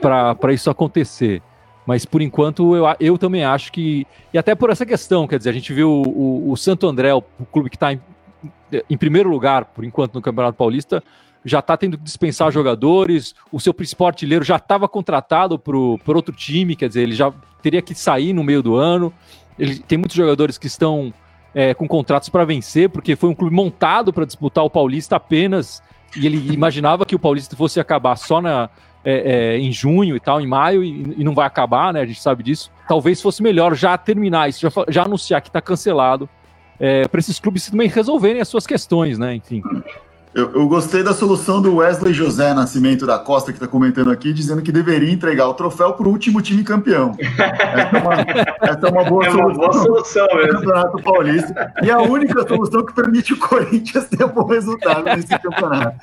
para 0.00 0.52
isso 0.52 0.70
acontecer. 0.70 1.42
Mas 1.86 2.06
por 2.06 2.22
enquanto 2.22 2.74
eu, 2.74 2.84
eu 2.98 3.18
também 3.18 3.44
acho 3.44 3.70
que. 3.70 4.06
E 4.32 4.38
até 4.38 4.54
por 4.54 4.70
essa 4.70 4.86
questão, 4.86 5.26
quer 5.26 5.36
dizer, 5.36 5.50
a 5.50 5.52
gente 5.52 5.70
viu 5.72 5.90
o, 5.90 6.50
o 6.50 6.56
Santo 6.56 6.86
André, 6.86 7.12
o, 7.12 7.22
o 7.38 7.44
clube 7.44 7.68
que 7.68 7.76
está 7.76 7.92
em, 7.92 8.00
em 8.88 8.96
primeiro 8.96 9.28
lugar, 9.28 9.66
por 9.66 9.84
enquanto, 9.84 10.14
no 10.14 10.22
Campeonato 10.22 10.56
Paulista, 10.56 11.04
já 11.44 11.58
está 11.58 11.76
tendo 11.76 11.98
que 11.98 12.04
dispensar 12.04 12.50
jogadores, 12.50 13.34
o 13.52 13.60
seu 13.60 13.74
principal 13.74 14.08
artilheiro 14.08 14.44
já 14.44 14.56
estava 14.56 14.88
contratado 14.88 15.58
por 15.58 16.16
outro 16.16 16.34
time, 16.34 16.74
quer 16.74 16.88
dizer, 16.88 17.02
ele 17.02 17.14
já 17.14 17.32
teria 17.62 17.82
que 17.82 17.94
sair 17.94 18.32
no 18.32 18.42
meio 18.42 18.62
do 18.62 18.76
ano. 18.76 19.12
Ele 19.58 19.78
tem 19.78 19.98
muitos 19.98 20.16
jogadores 20.16 20.58
que 20.58 20.66
estão 20.66 21.12
é, 21.54 21.72
com 21.74 21.86
contratos 21.86 22.28
para 22.28 22.44
vencer, 22.44 22.88
porque 22.88 23.14
foi 23.14 23.30
um 23.30 23.34
clube 23.34 23.54
montado 23.54 24.12
para 24.12 24.24
disputar 24.24 24.64
o 24.64 24.70
Paulista 24.70 25.16
apenas, 25.16 25.82
e 26.16 26.26
ele 26.26 26.52
imaginava 26.52 27.06
que 27.06 27.14
o 27.14 27.18
Paulista 27.18 27.56
fosse 27.56 27.78
acabar 27.78 28.16
só 28.16 28.40
na, 28.40 28.68
é, 29.04 29.54
é, 29.54 29.58
em 29.58 29.70
junho 29.70 30.16
e 30.16 30.20
tal, 30.20 30.40
em 30.40 30.46
maio, 30.46 30.82
e, 30.82 31.14
e, 31.18 31.24
não 31.24 31.34
vai 31.34 31.46
acabar, 31.46 31.92
né? 31.92 32.00
A 32.00 32.06
gente 32.06 32.20
sabe 32.20 32.42
disso. 32.42 32.70
Talvez 32.88 33.20
fosse 33.20 33.42
melhor 33.42 33.74
já 33.74 33.96
terminar 33.98 34.48
isso, 34.48 34.60
já, 34.60 34.70
já 34.88 35.04
anunciar 35.04 35.40
que 35.42 35.48
está 35.48 35.60
cancelado, 35.60 36.28
é, 36.80 37.06
para 37.06 37.20
esses 37.20 37.38
clubes 37.38 37.70
também 37.70 37.88
resolverem 37.88 38.40
as 38.40 38.48
suas 38.48 38.66
questões, 38.66 39.18
né? 39.18 39.34
Enfim. 39.34 39.62
Eu, 40.34 40.50
eu, 40.52 40.66
gostei 40.66 41.04
da 41.04 41.14
solução 41.14 41.62
do 41.62 41.76
Wesley 41.76 42.12
José 42.12 42.52
Nascimento 42.52 43.06
da 43.06 43.20
Costa, 43.20 43.52
que 43.52 43.56
está 43.56 43.68
comentando 43.68 44.10
aqui, 44.10 44.32
dizendo 44.32 44.62
que 44.62 44.72
deveria 44.72 45.12
entregar 45.12 45.46
o 45.46 45.54
troféu 45.54 45.92
para 45.92 46.08
o 46.08 46.10
último 46.10 46.42
time 46.42 46.64
campeão. 46.64 47.16
Essa 47.20 47.96
é 47.96 48.00
uma, 48.00 48.14
essa 48.60 48.86
é 48.86 48.90
uma 48.90 49.04
boa 49.04 49.26
é 49.26 49.30
uma 49.30 49.54
solução. 49.54 49.54
Boa 49.54 49.72
solução 49.72 50.26
mesmo. 50.34 50.52
Campeonato 50.54 51.02
Paulista. 51.04 51.72
E 51.84 51.90
a 51.90 51.98
única 51.98 52.48
solução 52.48 52.84
que 52.84 52.92
permite 52.92 53.32
o 53.32 53.38
Corinthians 53.38 54.08
ter 54.08 54.24
um 54.24 54.28
bom 54.28 54.46
resultado 54.46 55.04
nesse 55.04 55.38
campeonato. 55.38 55.96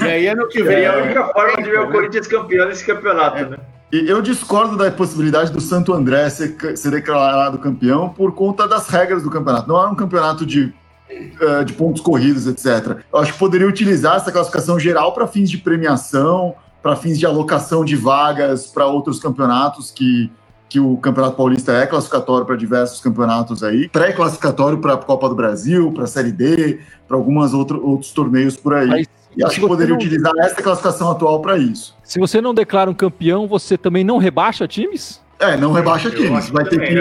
E 0.00 0.04
aí, 0.04 0.26
ano 0.26 0.48
que 0.48 0.64
vem, 0.64 0.78
é 0.78 0.88
a 0.88 1.04
única 1.04 1.24
forma 1.28 1.62
de 1.62 1.70
ver 1.70 1.80
o 1.80 1.92
Corinthians 1.92 2.26
campeão 2.26 2.66
nesse 2.66 2.84
campeonato, 2.84 3.36
é. 3.38 3.48
né? 3.50 3.56
E 3.92 4.10
eu 4.10 4.20
discordo 4.20 4.76
da 4.76 4.90
possibilidade 4.90 5.52
do 5.52 5.60
Santo 5.60 5.94
André 5.94 6.28
ser, 6.28 6.56
ser 6.76 6.90
declarado 6.90 7.56
campeão 7.58 8.08
por 8.08 8.34
conta 8.34 8.66
das 8.66 8.88
regras 8.88 9.22
do 9.22 9.30
campeonato. 9.30 9.68
Não 9.68 9.80
é 9.80 9.86
um 9.86 9.94
campeonato 9.94 10.44
de 10.44 10.74
uh, 11.10 11.64
de 11.64 11.72
pontos 11.72 12.02
corridos, 12.02 12.46
etc. 12.46 12.98
Eu 13.12 13.18
acho 13.18 13.32
que 13.32 13.38
poderia 13.38 13.66
utilizar 13.66 14.16
essa 14.16 14.32
classificação 14.32 14.78
geral 14.78 15.12
para 15.12 15.26
fins 15.26 15.50
de 15.50 15.58
premiação, 15.58 16.54
para 16.82 16.96
fins 16.96 17.18
de 17.18 17.26
alocação 17.26 17.84
de 17.84 17.96
vagas 17.96 18.66
para 18.66 18.86
outros 18.86 19.18
campeonatos 19.18 19.90
que, 19.90 20.30
que 20.68 20.78
o 20.78 20.96
Campeonato 20.98 21.36
Paulista 21.36 21.72
é 21.72 21.86
classificatório 21.86 22.46
para 22.46 22.56
diversos 22.56 23.00
campeonatos 23.00 23.62
aí, 23.62 23.88
pré-classificatório 23.88 24.78
para 24.78 24.94
a 24.94 24.96
Copa 24.96 25.28
do 25.28 25.34
Brasil, 25.34 25.90
para 25.92 26.04
a 26.04 26.06
Série 26.06 26.32
D, 26.32 26.80
para 27.08 27.16
alguns 27.16 27.52
outro, 27.52 27.84
outros 27.84 28.12
torneios 28.12 28.56
por 28.56 28.74
aí. 28.74 28.88
Mas, 28.88 29.06
e 29.36 29.44
acho 29.44 29.60
que 29.60 29.66
poderia 29.66 29.90
não... 29.90 29.96
utilizar 29.96 30.32
essa 30.38 30.62
classificação 30.62 31.10
atual 31.10 31.40
para 31.40 31.58
isso. 31.58 31.96
Se 32.02 32.18
você 32.18 32.40
não 32.40 32.54
declara 32.54 32.90
um 32.90 32.94
campeão, 32.94 33.46
você 33.46 33.76
também 33.76 34.02
não 34.02 34.16
rebaixa 34.16 34.66
times? 34.66 35.20
É, 35.38 35.56
não 35.56 35.72
rebaixa 35.72 36.10
times. 36.10 36.48
Vai 36.48 36.64
ter 36.64 36.80
que 36.80 36.94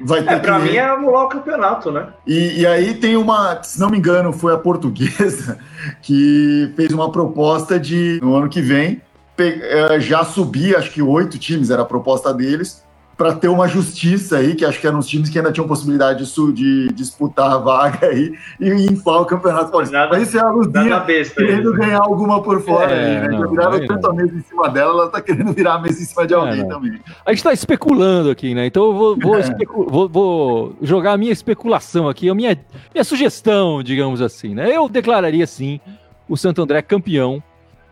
Vai 0.00 0.22
ter 0.22 0.34
é, 0.34 0.38
pra 0.38 0.60
que... 0.60 0.66
mim 0.66 0.76
é 0.76 0.88
anular 0.88 1.24
o 1.24 1.28
campeonato, 1.28 1.90
né? 1.90 2.08
E, 2.26 2.60
e, 2.60 2.66
aí 2.66 2.94
tem 2.94 3.16
uma, 3.16 3.62
se 3.62 3.80
não 3.80 3.90
me 3.90 3.98
engano, 3.98 4.32
foi 4.32 4.54
a 4.54 4.58
portuguesa 4.58 5.58
que 6.02 6.72
fez 6.76 6.92
uma 6.92 7.10
proposta 7.10 7.78
de, 7.78 8.20
no 8.22 8.36
ano 8.36 8.48
que 8.48 8.60
vem, 8.60 9.02
eh, 9.38 10.00
já 10.00 10.24
subir, 10.24 10.76
acho 10.76 10.90
que 10.90 11.00
oito 11.00 11.38
times 11.38 11.70
era 11.70 11.82
a 11.82 11.86
proposta 11.86 12.32
deles, 12.34 12.84
para 13.18 13.34
ter 13.34 13.48
uma 13.48 13.66
justiça 13.66 14.36
aí, 14.36 14.54
que 14.54 14.64
acho 14.64 14.80
que 14.80 14.86
eram 14.86 15.00
os 15.00 15.08
times 15.08 15.28
que 15.28 15.36
ainda 15.36 15.50
tinham 15.50 15.66
possibilidade 15.66 16.24
de, 16.24 16.52
de 16.52 16.88
disputar 16.94 17.50
a 17.50 17.58
vaga 17.58 18.06
aí 18.06 18.32
e 18.60 18.70
inflar 18.86 19.22
o 19.22 19.26
Campeonato 19.26 19.72
Paulista. 19.72 19.98
Nada, 19.98 20.10
Mas 20.12 20.28
isso 20.28 20.38
é 20.38 20.40
a 20.40 20.48
Luzinha 20.48 21.04
querendo 21.34 21.72
ganhar 21.72 21.98
alguma 21.98 22.40
por 22.40 22.62
fora 22.62 22.92
é, 22.92 22.94
aí, 22.94 23.20
né? 23.22 23.28
Não, 23.28 23.40
Já 23.40 23.46
viraram 23.48 23.86
tanto 23.88 24.06
a 24.06 24.14
mesa 24.14 24.36
em 24.36 24.42
cima 24.42 24.68
dela, 24.68 24.92
ela 24.92 25.08
tá 25.10 25.20
querendo 25.20 25.52
virar 25.52 25.74
a 25.74 25.78
mesa 25.80 26.00
em 26.00 26.04
cima 26.04 26.28
de 26.28 26.32
é, 26.32 26.36
alguém 26.36 26.60
é, 26.60 26.64
também. 26.64 27.00
A 27.26 27.32
gente 27.32 27.42
tá 27.42 27.52
especulando 27.52 28.30
aqui, 28.30 28.54
né? 28.54 28.66
Então 28.66 28.84
eu 28.84 28.94
vou, 28.94 29.18
vou, 29.18 29.36
é. 29.36 29.42
vou, 29.88 30.08
vou, 30.08 30.76
jogar 30.80 31.14
a 31.14 31.16
minha 31.16 31.32
especulação 31.32 32.08
aqui, 32.08 32.30
a 32.30 32.34
minha, 32.36 32.56
minha 32.94 33.04
sugestão, 33.04 33.82
digamos 33.82 34.22
assim, 34.22 34.54
né? 34.54 34.70
Eu 34.70 34.88
declararia 34.88 35.46
sim 35.46 35.80
o 36.28 36.36
Santo 36.36 36.62
André 36.62 36.82
campeão 36.82 37.42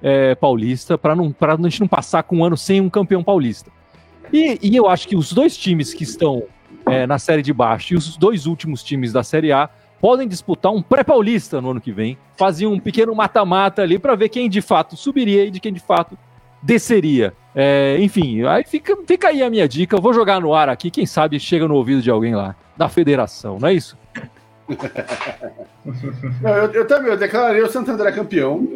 é, 0.00 0.36
paulista, 0.36 0.96
para 0.96 1.16
não, 1.16 1.34
a 1.40 1.68
gente 1.68 1.80
não 1.80 1.88
passar 1.88 2.22
com 2.22 2.36
um 2.36 2.44
ano 2.44 2.56
sem 2.56 2.80
um 2.80 2.88
campeão 2.88 3.24
paulista. 3.24 3.74
E, 4.32 4.58
e 4.62 4.76
eu 4.76 4.88
acho 4.88 5.06
que 5.08 5.16
os 5.16 5.32
dois 5.32 5.56
times 5.56 5.94
que 5.94 6.02
estão 6.02 6.44
é, 6.86 7.06
na 7.06 7.18
série 7.18 7.42
de 7.42 7.52
baixo 7.52 7.94
e 7.94 7.96
os 7.96 8.16
dois 8.16 8.46
últimos 8.46 8.82
times 8.82 9.12
da 9.12 9.22
Série 9.22 9.52
A 9.52 9.68
podem 10.00 10.28
disputar 10.28 10.72
um 10.72 10.82
pré-paulista 10.82 11.60
no 11.60 11.70
ano 11.70 11.80
que 11.80 11.92
vem. 11.92 12.16
Faziam 12.36 12.72
um 12.72 12.80
pequeno 12.80 13.14
mata-mata 13.14 13.82
ali 13.82 13.98
para 13.98 14.14
ver 14.14 14.28
quem 14.28 14.48
de 14.48 14.60
fato 14.60 14.96
subiria 14.96 15.44
e 15.44 15.50
de 15.50 15.60
quem 15.60 15.72
de 15.72 15.80
fato 15.80 16.16
desceria. 16.62 17.32
É, 17.54 17.96
enfim, 18.00 18.44
aí 18.44 18.64
fica, 18.64 18.96
fica 19.06 19.28
aí 19.28 19.42
a 19.42 19.50
minha 19.50 19.66
dica. 19.66 19.96
Eu 19.96 20.02
vou 20.02 20.12
jogar 20.12 20.40
no 20.40 20.52
ar 20.54 20.68
aqui, 20.68 20.90
quem 20.90 21.06
sabe 21.06 21.40
chega 21.40 21.66
no 21.66 21.74
ouvido 21.74 22.02
de 22.02 22.10
alguém 22.10 22.34
lá, 22.34 22.54
da 22.76 22.88
federação, 22.88 23.58
não 23.58 23.68
é 23.68 23.74
isso? 23.74 23.96
eu, 26.42 26.72
eu, 26.72 26.86
também, 26.86 27.10
eu 27.10 27.16
declararia 27.16 27.64
o 27.64 27.70
Santo 27.70 27.90
André 27.90 28.12
campeão. 28.12 28.66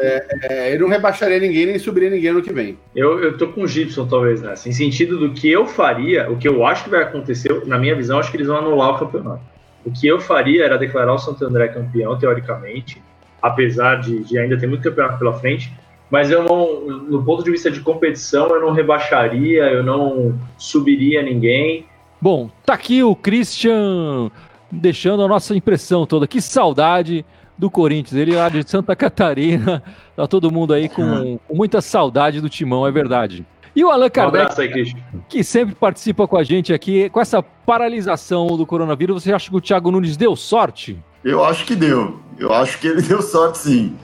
É, 0.00 0.26
é, 0.42 0.74
eu 0.74 0.80
não 0.80 0.88
rebaixaria 0.88 1.38
ninguém, 1.38 1.66
nem 1.66 1.78
subiria 1.78 2.10
ninguém 2.10 2.32
no 2.32 2.42
que 2.42 2.52
vem. 2.52 2.78
Eu, 2.94 3.22
eu 3.22 3.36
tô 3.36 3.48
com 3.48 3.62
o 3.62 3.68
Gibson, 3.68 4.06
talvez, 4.06 4.40
né? 4.40 4.54
Em 4.66 4.72
sentido 4.72 5.18
do 5.18 5.30
que 5.30 5.50
eu 5.50 5.66
faria, 5.66 6.30
o 6.30 6.36
que 6.36 6.48
eu 6.48 6.64
acho 6.64 6.84
que 6.84 6.90
vai 6.90 7.02
acontecer, 7.02 7.66
na 7.66 7.78
minha 7.78 7.94
visão, 7.94 8.18
acho 8.18 8.30
que 8.30 8.36
eles 8.36 8.46
vão 8.46 8.58
anular 8.58 8.90
o 8.90 8.98
campeonato. 8.98 9.42
O 9.84 9.90
que 9.90 10.06
eu 10.06 10.20
faria 10.20 10.64
era 10.64 10.78
declarar 10.78 11.14
o 11.14 11.18
Santo 11.18 11.44
André 11.44 11.68
campeão, 11.68 12.16
teoricamente, 12.18 13.02
apesar 13.42 13.96
de, 13.96 14.22
de 14.24 14.38
ainda 14.38 14.56
ter 14.58 14.66
muito 14.66 14.82
campeonato 14.82 15.18
pela 15.18 15.32
frente, 15.34 15.72
mas 16.10 16.30
eu 16.30 16.42
não, 16.42 16.80
no 17.02 17.24
ponto 17.24 17.44
de 17.44 17.50
vista 17.50 17.70
de 17.70 17.80
competição, 17.80 18.48
eu 18.48 18.60
não 18.60 18.72
rebaixaria, 18.72 19.64
eu 19.64 19.82
não 19.82 20.38
subiria 20.56 21.22
ninguém. 21.22 21.86
Bom, 22.20 22.50
tá 22.64 22.74
aqui 22.74 23.02
o 23.02 23.14
Christian 23.14 24.30
deixando 24.70 25.22
a 25.22 25.28
nossa 25.28 25.54
impressão 25.54 26.06
toda. 26.06 26.26
Que 26.26 26.40
saudade 26.40 27.24
do 27.58 27.70
Corinthians. 27.70 28.14
Ele 28.14 28.36
lá 28.36 28.48
de 28.48 28.68
Santa 28.68 28.94
Catarina. 28.94 29.82
Tá 30.16 30.26
todo 30.26 30.50
mundo 30.50 30.72
aí 30.72 30.88
com, 30.88 31.38
com 31.46 31.54
muita 31.54 31.80
saudade 31.80 32.40
do 32.40 32.48
timão, 32.48 32.86
é 32.86 32.90
verdade. 32.90 33.44
E 33.74 33.84
o 33.84 33.90
Allan 33.90 34.10
Kardec, 34.10 34.58
um 34.58 34.62
aí, 34.62 34.94
que 35.28 35.44
sempre 35.44 35.74
participa 35.74 36.26
com 36.26 36.36
a 36.36 36.42
gente 36.42 36.72
aqui, 36.72 37.08
com 37.10 37.20
essa 37.20 37.42
paralisação 37.42 38.46
do 38.56 38.66
coronavírus, 38.66 39.22
você 39.22 39.32
acha 39.32 39.50
que 39.50 39.56
o 39.56 39.60
Thiago 39.60 39.90
Nunes 39.90 40.16
deu 40.16 40.34
sorte? 40.34 40.98
Eu 41.22 41.44
acho 41.44 41.64
que 41.64 41.76
deu. 41.76 42.18
Eu 42.38 42.52
acho 42.52 42.78
que 42.80 42.86
ele 42.86 43.02
deu 43.06 43.22
sorte, 43.22 43.58
sim. 43.58 43.96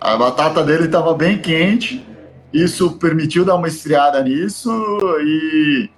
A 0.00 0.16
batata 0.16 0.64
dele 0.64 0.86
estava 0.86 1.14
bem 1.14 1.38
quente, 1.38 2.04
isso 2.52 2.92
permitiu 2.92 3.44
dar 3.44 3.54
uma 3.54 3.68
esfriada 3.68 4.22
nisso 4.22 4.70
e 5.22 5.88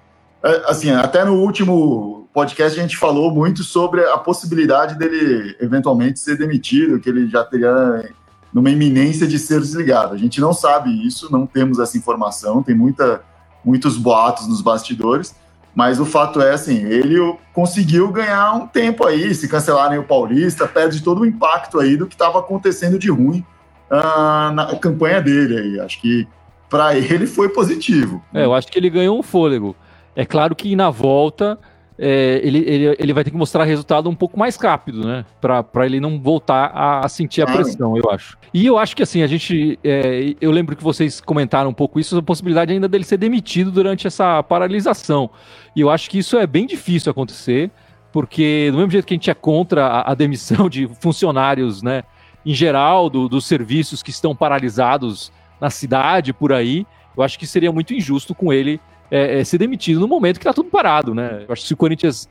é, 0.43 0.63
assim, 0.67 0.91
até 0.91 1.25
no 1.25 1.37
último 1.37 2.22
podcast 2.33 2.79
a 2.79 2.83
gente 2.83 2.97
falou 2.97 3.31
muito 3.31 3.63
sobre 3.63 4.03
a 4.05 4.17
possibilidade 4.17 4.97
dele 4.99 5.57
eventualmente 5.61 6.19
ser 6.19 6.37
demitido, 6.37 6.99
que 6.99 7.09
ele 7.09 7.29
já 7.29 7.45
teria 7.45 8.09
numa 8.53 8.71
iminência 8.71 9.27
de 9.27 9.39
ser 9.39 9.61
desligado. 9.61 10.15
A 10.15 10.19
gente 10.19 10.41
não 10.41 10.53
sabe 10.53 10.91
isso, 11.07 11.31
não 11.31 11.47
temos 11.47 11.79
essa 11.79 11.97
informação, 11.97 12.63
tem 12.63 12.75
muita, 12.75 13.23
muitos 13.65 13.97
boatos 13.97 14.49
nos 14.49 14.61
bastidores, 14.61 15.35
mas 15.75 16.01
o 16.01 16.05
fato 16.05 16.41
é 16.41 16.53
assim, 16.53 16.85
ele 16.85 17.17
conseguiu 17.53 18.11
ganhar 18.11 18.53
um 18.55 18.67
tempo 18.67 19.07
aí, 19.07 19.35
se 19.35 19.49
cancelarem 19.49 19.99
o 19.99 20.05
Paulista, 20.05 20.67
perde 20.67 21.03
todo 21.03 21.23
o 21.23 21.27
impacto 21.27 21.81
aí 21.81 21.97
do 21.97 22.07
que 22.07 22.15
estava 22.15 22.39
acontecendo 22.39 22.99
de 22.99 23.11
ruim 23.11 23.45
uh, 23.91 24.53
na 24.53 24.77
campanha 24.77 25.21
dele 25.21 25.59
aí. 25.59 25.81
Acho 25.81 26.01
que 26.01 26.29
para 26.69 26.97
ele 26.97 27.27
foi 27.27 27.49
positivo. 27.51 28.23
É, 28.33 28.45
eu 28.45 28.55
acho 28.55 28.69
que 28.69 28.79
ele 28.79 28.91
ganhou 28.91 29.19
um 29.19 29.23
fôlego. 29.23 29.75
É 30.15 30.27
claro 30.27 30.55
que 30.55 30.77
na 30.77 30.91
volta 30.91 31.59
é, 32.05 32.41
ele, 32.43 32.59
ele, 32.67 32.97
ele 32.99 33.13
vai 33.13 33.23
ter 33.23 33.31
que 33.31 33.37
mostrar 33.37 33.63
resultado 33.63 34.11
um 34.11 34.15
pouco 34.15 34.37
mais 34.37 34.57
rápido, 34.57 35.07
né? 35.07 35.25
Para 35.41 35.87
ele 35.87 36.01
não 36.01 36.21
voltar 36.21 36.73
a, 36.75 37.07
a, 37.07 37.09
sentir 37.09 37.43
a 37.43 37.47
pressão, 37.47 37.97
eu 37.97 38.11
acho. 38.11 38.37
E 38.53 38.67
eu 38.67 38.77
acho 38.77 38.97
que 38.97 39.05
assim, 39.05 39.23
a 39.23 39.27
gente. 39.29 39.79
É, 39.85 40.35
eu 40.41 40.51
lembro 40.51 40.75
que 40.75 40.83
vocês 40.83 41.21
comentaram 41.21 41.71
um 41.71 41.73
pouco 41.73 42.01
isso, 42.01 42.19
a 42.19 42.23
possibilidade 42.23 42.73
ainda 42.73 42.89
dele 42.89 43.05
ser 43.05 43.19
demitido 43.19 43.71
durante 43.71 44.09
essa 44.09 44.43
paralisação. 44.43 45.31
E 45.77 45.81
eu 45.81 45.91
acho 45.91 46.11
que 46.11 46.19
isso 46.19 46.37
é 46.37 46.45
bem 46.45 46.67
difícil 46.67 47.09
acontecer, 47.09 47.71
porque 48.11 48.69
do 48.73 48.79
mesmo 48.79 48.91
jeito 48.91 49.07
que 49.07 49.15
a 49.15 49.17
gente 49.17 49.31
é 49.31 49.35
contra 49.35 49.87
a, 49.87 50.11
a 50.11 50.15
demissão 50.17 50.69
de 50.69 50.89
funcionários, 50.99 51.85
né? 51.85 52.03
Em 52.45 52.53
geral, 52.53 53.09
do, 53.09 53.29
dos 53.29 53.47
serviços 53.47 54.03
que 54.03 54.11
estão 54.11 54.35
paralisados 54.35 55.31
na 55.61 55.71
cidade, 55.71 56.33
por 56.33 56.53
aí 56.53 56.85
eu 57.17 57.23
acho 57.23 57.39
que 57.39 57.47
seria 57.47 57.71
muito 57.71 57.95
injusto 57.95 58.35
com 58.35 58.53
ele 58.53 58.81
é, 59.13 59.41
é, 59.41 59.45
ser 59.45 59.59
demitido 59.59 60.01
no 60.01 60.09
momento 60.09 60.39
que 60.39 60.45
tá 60.47 60.55
tudo 60.55 60.71
parado, 60.71 61.15
né? 61.15 61.45
Eu 61.47 61.53
acho 61.53 61.61
que 61.61 61.69
se 61.69 61.75
o 61.75 61.77
Corinthians 61.77 62.27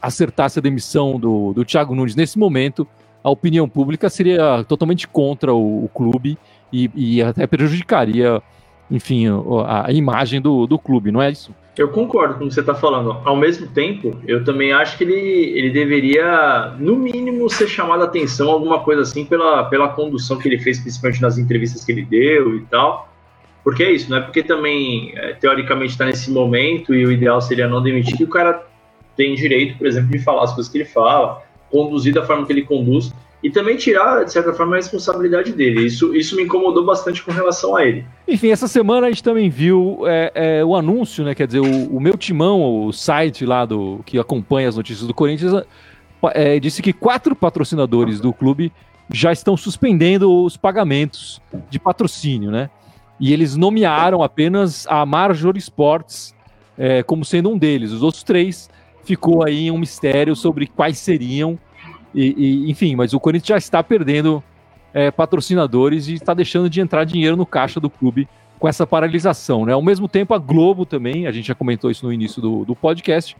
acertasse 0.00 0.60
a 0.60 0.62
demissão 0.62 1.18
do, 1.18 1.52
do 1.52 1.64
Thiago 1.64 1.96
Nunes 1.96 2.14
nesse 2.14 2.38
momento, 2.38 2.86
a 3.24 3.28
opinião 3.28 3.68
pública 3.68 4.08
seria 4.08 4.62
totalmente 4.68 5.08
contra 5.08 5.52
o, 5.52 5.84
o 5.84 5.88
clube 5.88 6.38
e, 6.72 6.88
e, 6.94 7.20
até 7.20 7.44
prejudicaria, 7.48 8.40
enfim, 8.88 9.26
a, 9.66 9.88
a 9.88 9.92
imagem 9.92 10.40
do, 10.40 10.64
do 10.64 10.78
clube, 10.78 11.10
não 11.10 11.20
é 11.20 11.32
isso? 11.32 11.52
Eu 11.76 11.88
concordo 11.88 12.34
com 12.34 12.44
o 12.44 12.48
que 12.48 12.54
você 12.54 12.60
está 12.60 12.74
falando. 12.74 13.16
Ao 13.24 13.34
mesmo 13.34 13.66
tempo, 13.66 14.16
eu 14.24 14.44
também 14.44 14.72
acho 14.72 14.96
que 14.96 15.02
ele, 15.02 15.58
ele 15.58 15.70
deveria, 15.70 16.76
no 16.78 16.94
mínimo, 16.94 17.50
ser 17.50 17.66
chamado 17.66 18.02
a 18.02 18.04
atenção, 18.04 18.48
alguma 18.48 18.78
coisa 18.80 19.02
assim, 19.02 19.24
pela, 19.24 19.64
pela 19.64 19.88
condução 19.88 20.38
que 20.38 20.46
ele 20.46 20.58
fez, 20.58 20.78
principalmente 20.78 21.20
nas 21.20 21.36
entrevistas 21.36 21.84
que 21.84 21.90
ele 21.90 22.04
deu 22.04 22.56
e 22.56 22.60
tal. 22.66 23.11
Porque 23.64 23.82
é 23.82 23.92
isso, 23.92 24.10
não 24.10 24.18
é 24.18 24.20
porque 24.20 24.42
também, 24.42 25.12
é, 25.16 25.34
teoricamente, 25.34 25.92
está 25.92 26.04
nesse 26.04 26.30
momento 26.30 26.94
e 26.94 27.06
o 27.06 27.12
ideal 27.12 27.40
seria 27.40 27.68
não 27.68 27.82
demitir, 27.82 28.16
que 28.16 28.24
o 28.24 28.28
cara 28.28 28.66
tem 29.16 29.34
direito, 29.34 29.78
por 29.78 29.86
exemplo, 29.86 30.10
de 30.10 30.18
falar 30.18 30.44
as 30.44 30.52
coisas 30.52 30.70
que 30.70 30.78
ele 30.78 30.84
fala, 30.84 31.42
conduzir 31.70 32.12
da 32.12 32.24
forma 32.24 32.44
que 32.44 32.52
ele 32.52 32.62
conduz 32.62 33.12
e 33.42 33.50
também 33.50 33.76
tirar, 33.76 34.24
de 34.24 34.32
certa 34.32 34.52
forma, 34.52 34.74
a 34.74 34.76
responsabilidade 34.76 35.52
dele. 35.52 35.84
Isso, 35.84 36.14
isso 36.14 36.36
me 36.36 36.44
incomodou 36.44 36.84
bastante 36.84 37.22
com 37.22 37.32
relação 37.32 37.74
a 37.74 37.84
ele. 37.84 38.04
Enfim, 38.28 38.50
essa 38.50 38.68
semana 38.68 39.08
a 39.08 39.10
gente 39.10 39.22
também 39.22 39.50
viu 39.50 40.02
é, 40.06 40.32
é, 40.34 40.64
o 40.64 40.76
anúncio, 40.76 41.24
né? 41.24 41.34
Quer 41.34 41.48
dizer, 41.48 41.60
o, 41.60 41.96
o, 41.96 42.00
meu 42.00 42.16
timão, 42.16 42.84
o 42.86 42.92
site 42.92 43.44
lá 43.44 43.64
do 43.64 44.00
que 44.06 44.18
acompanha 44.18 44.68
as 44.68 44.76
notícias 44.76 45.08
do 45.08 45.14
Corinthians, 45.14 45.64
é, 46.34 46.60
disse 46.60 46.80
que 46.80 46.92
quatro 46.92 47.34
patrocinadores 47.34 48.20
do 48.20 48.32
clube 48.32 48.72
já 49.12 49.32
estão 49.32 49.56
suspendendo 49.56 50.44
os 50.44 50.56
pagamentos 50.56 51.42
de 51.68 51.80
patrocínio, 51.80 52.50
né? 52.50 52.70
E 53.22 53.32
eles 53.32 53.54
nomearam 53.54 54.20
apenas 54.20 54.84
a 54.88 55.06
Major 55.06 55.56
Sports 55.56 56.34
é, 56.76 57.04
como 57.04 57.24
sendo 57.24 57.50
um 57.50 57.56
deles. 57.56 57.92
Os 57.92 58.02
outros 58.02 58.24
três 58.24 58.68
ficou 59.04 59.46
aí 59.46 59.70
um 59.70 59.78
mistério 59.78 60.34
sobre 60.34 60.66
quais 60.66 60.98
seriam. 60.98 61.56
E, 62.12 62.34
e 62.36 62.70
enfim, 62.72 62.96
mas 62.96 63.14
o 63.14 63.20
Corinthians 63.20 63.46
já 63.46 63.56
está 63.56 63.80
perdendo 63.80 64.42
é, 64.92 65.08
patrocinadores 65.12 66.08
e 66.08 66.14
está 66.14 66.34
deixando 66.34 66.68
de 66.68 66.80
entrar 66.80 67.04
dinheiro 67.04 67.36
no 67.36 67.46
caixa 67.46 67.78
do 67.78 67.88
clube 67.88 68.28
com 68.58 68.66
essa 68.66 68.84
paralisação. 68.84 69.64
Né? 69.66 69.72
Ao 69.72 69.82
mesmo 69.82 70.08
tempo, 70.08 70.34
a 70.34 70.38
Globo 70.38 70.84
também, 70.84 71.28
a 71.28 71.30
gente 71.30 71.46
já 71.46 71.54
comentou 71.54 71.92
isso 71.92 72.04
no 72.04 72.12
início 72.12 72.42
do, 72.42 72.64
do 72.64 72.74
podcast, 72.74 73.36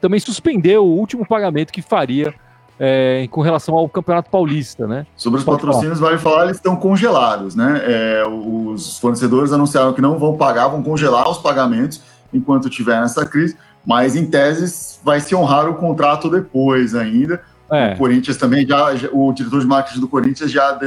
também 0.00 0.20
suspendeu 0.20 0.86
o 0.86 0.96
último 0.96 1.26
pagamento 1.26 1.72
que 1.72 1.82
faria 1.82 2.32
é, 2.78 3.26
com 3.30 3.40
relação 3.40 3.74
ao 3.74 3.88
Campeonato 3.88 4.30
Paulista, 4.30 4.86
né? 4.86 5.06
Sobre 5.16 5.38
os 5.38 5.44
patrocínios, 5.44 6.00
vale 6.00 6.18
falar, 6.18 6.44
eles 6.44 6.56
estão 6.56 6.76
congelados, 6.76 7.54
né? 7.54 7.80
É, 7.84 8.24
os 8.26 8.98
fornecedores 8.98 9.52
anunciaram 9.52 9.92
que 9.92 10.00
não 10.00 10.18
vão 10.18 10.36
pagar, 10.36 10.68
vão 10.68 10.82
congelar 10.82 11.28
os 11.28 11.38
pagamentos 11.38 12.02
enquanto 12.32 12.68
tiver 12.68 13.00
essa 13.02 13.24
crise, 13.24 13.56
mas 13.86 14.16
em 14.16 14.26
tese 14.26 14.98
vai 15.04 15.20
se 15.20 15.34
honrar 15.34 15.68
o 15.68 15.74
contrato 15.74 16.28
depois 16.28 16.94
ainda. 16.94 17.40
É. 17.70 17.94
O 17.94 17.98
Corinthians 17.98 18.36
também 18.36 18.66
já, 18.66 18.94
já, 18.94 19.08
o 19.12 19.32
diretor 19.32 19.60
de 19.60 19.66
marketing 19.66 20.00
do 20.00 20.08
Corinthians 20.08 20.50
já, 20.50 20.78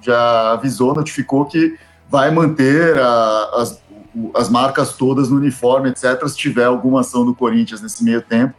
já 0.00 0.52
avisou, 0.52 0.94
notificou 0.94 1.44
que 1.44 1.76
vai 2.08 2.30
manter 2.30 2.98
a, 2.98 3.50
as, 3.56 3.82
as 4.34 4.48
marcas 4.48 4.94
todas 4.94 5.28
no 5.28 5.36
uniforme, 5.36 5.90
etc. 5.90 6.26
Se 6.26 6.36
tiver 6.36 6.64
alguma 6.64 7.00
ação 7.00 7.24
do 7.24 7.34
Corinthians 7.34 7.80
nesse 7.80 8.02
meio 8.02 8.22
tempo, 8.22 8.54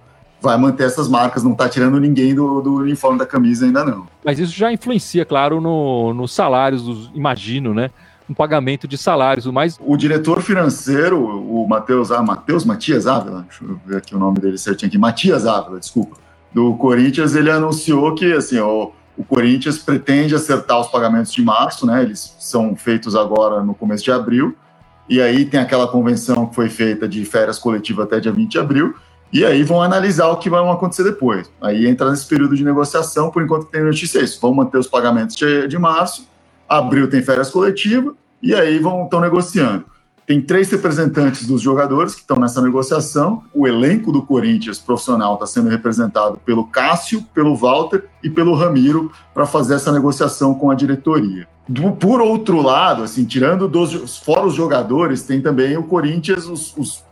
vai 0.46 0.58
manter 0.58 0.84
essas 0.84 1.08
marcas, 1.08 1.44
não 1.44 1.52
está 1.52 1.68
tirando 1.68 2.00
ninguém 2.00 2.34
do, 2.34 2.62
do, 2.62 2.76
uniforme 2.76 3.18
da 3.18 3.26
camisa 3.26 3.66
ainda 3.66 3.84
não. 3.84 4.08
Mas 4.24 4.40
isso 4.40 4.54
já 4.54 4.72
influencia, 4.72 5.26
claro, 5.26 5.60
nos 5.60 6.16
no 6.16 6.28
salários, 6.28 6.84
dos, 6.84 7.12
imagino, 7.14 7.74
né? 7.74 7.90
um 8.30 8.34
pagamento 8.34 8.88
de 8.88 8.98
salários. 8.98 9.46
Mas 9.48 9.78
o 9.80 9.96
diretor 9.96 10.42
financeiro, 10.42 11.20
o 11.24 11.68
Matheus, 11.68 12.12
ah, 12.12 12.24
Matheus 12.24 12.66
Matias 12.66 13.06
Ávila, 13.08 13.46
deixa 13.48 13.64
eu 13.64 13.80
ver 13.86 13.98
aqui 13.98 14.16
o 14.16 14.20
nome 14.20 14.40
dele 14.40 14.58
certinho 14.58 14.88
aqui, 14.88 14.98
Matias 14.98 15.46
Ávila, 15.46 15.80
desculpa, 15.80 16.18
do 16.54 16.74
Corinthians, 16.76 17.36
ele 17.36 17.52
anunciou 17.52 18.16
que 18.16 18.34
assim, 18.34 18.60
o, 18.60 18.92
o 19.18 19.24
Corinthians 19.24 19.78
pretende 19.78 20.34
acertar 20.34 20.80
os 20.80 20.88
pagamentos 20.88 21.32
de 21.32 21.44
março, 21.44 21.86
né? 21.86 22.02
Eles 22.02 22.36
são 22.40 22.76
feitos 22.76 23.16
agora 23.16 23.62
no 23.64 23.76
começo 23.76 24.04
de 24.04 24.12
abril. 24.12 24.56
E 25.08 25.22
aí 25.22 25.46
tem 25.46 25.60
aquela 25.60 25.88
convenção 25.88 26.48
que 26.48 26.56
foi 26.56 26.68
feita 26.68 27.08
de 27.08 27.24
férias 27.26 27.60
coletivas 27.60 28.06
até 28.06 28.20
dia 28.20 28.32
20 28.32 28.52
de 28.52 28.58
abril. 28.58 28.96
E 29.36 29.44
aí 29.44 29.64
vão 29.64 29.82
analisar 29.82 30.30
o 30.30 30.38
que 30.38 30.50
vai 30.50 30.66
acontecer 30.68 31.04
depois. 31.04 31.52
Aí 31.60 31.86
entra 31.88 32.10
nesse 32.10 32.26
período 32.26 32.56
de 32.56 32.64
negociação, 32.64 33.30
por 33.30 33.44
enquanto 33.44 33.66
tem 33.66 33.84
notícia 33.84 34.20
isso. 34.20 34.40
Vão 34.40 34.54
manter 34.54 34.78
os 34.78 34.88
pagamentos 34.88 35.36
de, 35.36 35.68
de 35.68 35.78
março 35.78 36.26
Abril 36.68 37.10
tem 37.10 37.22
férias 37.22 37.50
coletivas 37.50 38.14
e 38.42 38.54
aí 38.54 38.80
vão 38.80 39.04
estão 39.04 39.20
negociando. 39.20 39.86
Tem 40.26 40.42
três 40.42 40.72
representantes 40.72 41.46
dos 41.46 41.62
jogadores 41.62 42.16
que 42.16 42.22
estão 42.22 42.38
nessa 42.38 42.60
negociação. 42.60 43.44
O 43.54 43.68
elenco 43.68 44.12
do 44.12 44.24
Corinthians 44.24 44.80
profissional 44.80 45.36
está 45.36 45.46
sendo 45.46 45.70
representado 45.70 46.40
pelo 46.44 46.66
Cássio, 46.66 47.22
pelo 47.32 47.56
Walter 47.56 48.06
e 48.24 48.30
pelo 48.30 48.56
Ramiro 48.56 49.12
para 49.36 49.46
fazer 49.46 49.76
essa 49.76 49.92
negociação 49.92 50.56
com 50.56 50.72
a 50.72 50.76
diretoria. 50.76 51.48
Do, 51.68 51.92
por 51.92 52.22
outro 52.22 52.60
lado, 52.62 53.04
assim, 53.04 53.24
tirando 53.24 53.68
dos 53.68 54.18
fora 54.18 54.48
os 54.48 54.56
jogadores, 54.56 55.22
tem 55.22 55.42
também 55.42 55.78
o 55.78 55.84
Corinthians, 55.84 56.48
os, 56.48 56.76
os 56.76 57.04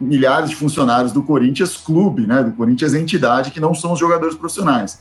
milhares 0.00 0.50
de 0.50 0.56
funcionários 0.56 1.12
do 1.12 1.22
Corinthians 1.22 1.76
Clube, 1.76 2.26
né, 2.26 2.42
do 2.42 2.52
Corinthians 2.52 2.94
entidade, 2.94 3.50
que 3.50 3.60
não 3.60 3.74
são 3.74 3.92
os 3.92 3.98
jogadores 3.98 4.36
profissionais. 4.36 5.00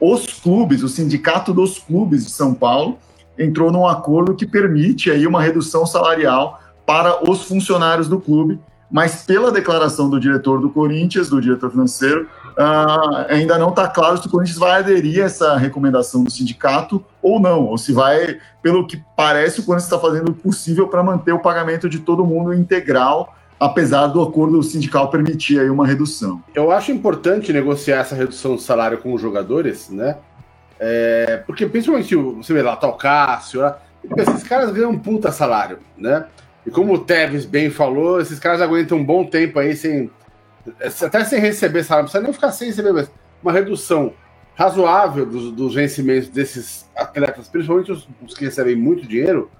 Os 0.00 0.26
clubes, 0.26 0.82
o 0.82 0.88
sindicato 0.88 1.52
dos 1.52 1.78
clubes 1.78 2.24
de 2.24 2.30
São 2.30 2.54
Paulo, 2.54 2.98
entrou 3.38 3.72
num 3.72 3.86
acordo 3.86 4.34
que 4.34 4.46
permite 4.46 5.10
aí 5.10 5.26
uma 5.26 5.42
redução 5.42 5.86
salarial 5.86 6.60
para 6.84 7.28
os 7.28 7.42
funcionários 7.42 8.08
do 8.08 8.20
clube, 8.20 8.60
mas 8.90 9.24
pela 9.24 9.50
declaração 9.50 10.08
do 10.08 10.20
diretor 10.20 10.60
do 10.60 10.70
Corinthians, 10.70 11.28
do 11.28 11.40
diretor 11.40 11.70
financeiro, 11.70 12.28
uh, 12.52 13.26
ainda 13.28 13.58
não 13.58 13.70
está 13.70 13.88
claro 13.88 14.16
se 14.16 14.28
o 14.28 14.30
Corinthians 14.30 14.58
vai 14.58 14.78
aderir 14.78 15.22
a 15.22 15.26
essa 15.26 15.56
recomendação 15.56 16.22
do 16.22 16.30
sindicato 16.30 17.04
ou 17.20 17.40
não, 17.40 17.64
ou 17.64 17.76
se 17.76 17.92
vai, 17.92 18.38
pelo 18.62 18.86
que 18.86 19.02
parece, 19.16 19.60
o 19.60 19.64
Corinthians 19.64 19.92
está 19.92 19.98
fazendo 19.98 20.28
o 20.28 20.34
possível 20.34 20.86
para 20.86 21.02
manter 21.02 21.32
o 21.32 21.40
pagamento 21.40 21.88
de 21.88 21.98
todo 21.98 22.24
mundo 22.24 22.54
integral, 22.54 23.34
apesar 23.58 24.08
do 24.08 24.22
acordo 24.22 24.62
sindical 24.62 25.10
permitir 25.10 25.60
aí 25.60 25.70
uma 25.70 25.86
redução. 25.86 26.42
Eu 26.54 26.70
acho 26.70 26.92
importante 26.92 27.52
negociar 27.52 28.00
essa 28.00 28.14
redução 28.14 28.54
do 28.54 28.60
salário 28.60 28.98
com 28.98 29.12
os 29.14 29.20
jogadores, 29.20 29.88
né? 29.88 30.18
É, 30.78 31.42
porque 31.46 31.66
principalmente 31.66 32.14
você 32.14 32.52
vê 32.52 32.62
lá, 32.62 32.76
tá 32.76 32.90
Cássio, 32.92 33.62
lá, 33.62 33.80
esses 34.16 34.42
caras 34.42 34.70
ganham 34.70 34.90
um 34.90 34.98
puta 34.98 35.32
salário, 35.32 35.78
né? 35.96 36.26
E 36.66 36.70
como 36.70 36.94
o 36.94 36.98
Tevez 36.98 37.44
bem 37.46 37.70
falou, 37.70 38.20
esses 38.20 38.38
caras 38.38 38.60
aguentam 38.60 38.98
um 38.98 39.04
bom 39.04 39.24
tempo 39.24 39.58
aí 39.58 39.74
sem. 39.74 40.10
Até 40.80 41.24
sem 41.24 41.40
receber 41.40 41.84
salário, 41.84 42.02
não 42.02 42.10
precisa 42.10 42.24
nem 42.24 42.32
ficar 42.32 42.52
sem 42.52 42.68
receber, 42.68 42.92
mas 42.92 43.10
uma 43.40 43.52
redução 43.52 44.12
razoável 44.56 45.24
dos, 45.24 45.52
dos 45.52 45.74
vencimentos 45.74 46.28
desses 46.28 46.88
atletas, 46.96 47.46
principalmente 47.46 47.92
os, 47.92 48.08
os, 48.26 48.34
que 48.34 48.46
recebem 48.46 48.74
muito 48.74 49.06
dinheiro, 49.06 49.50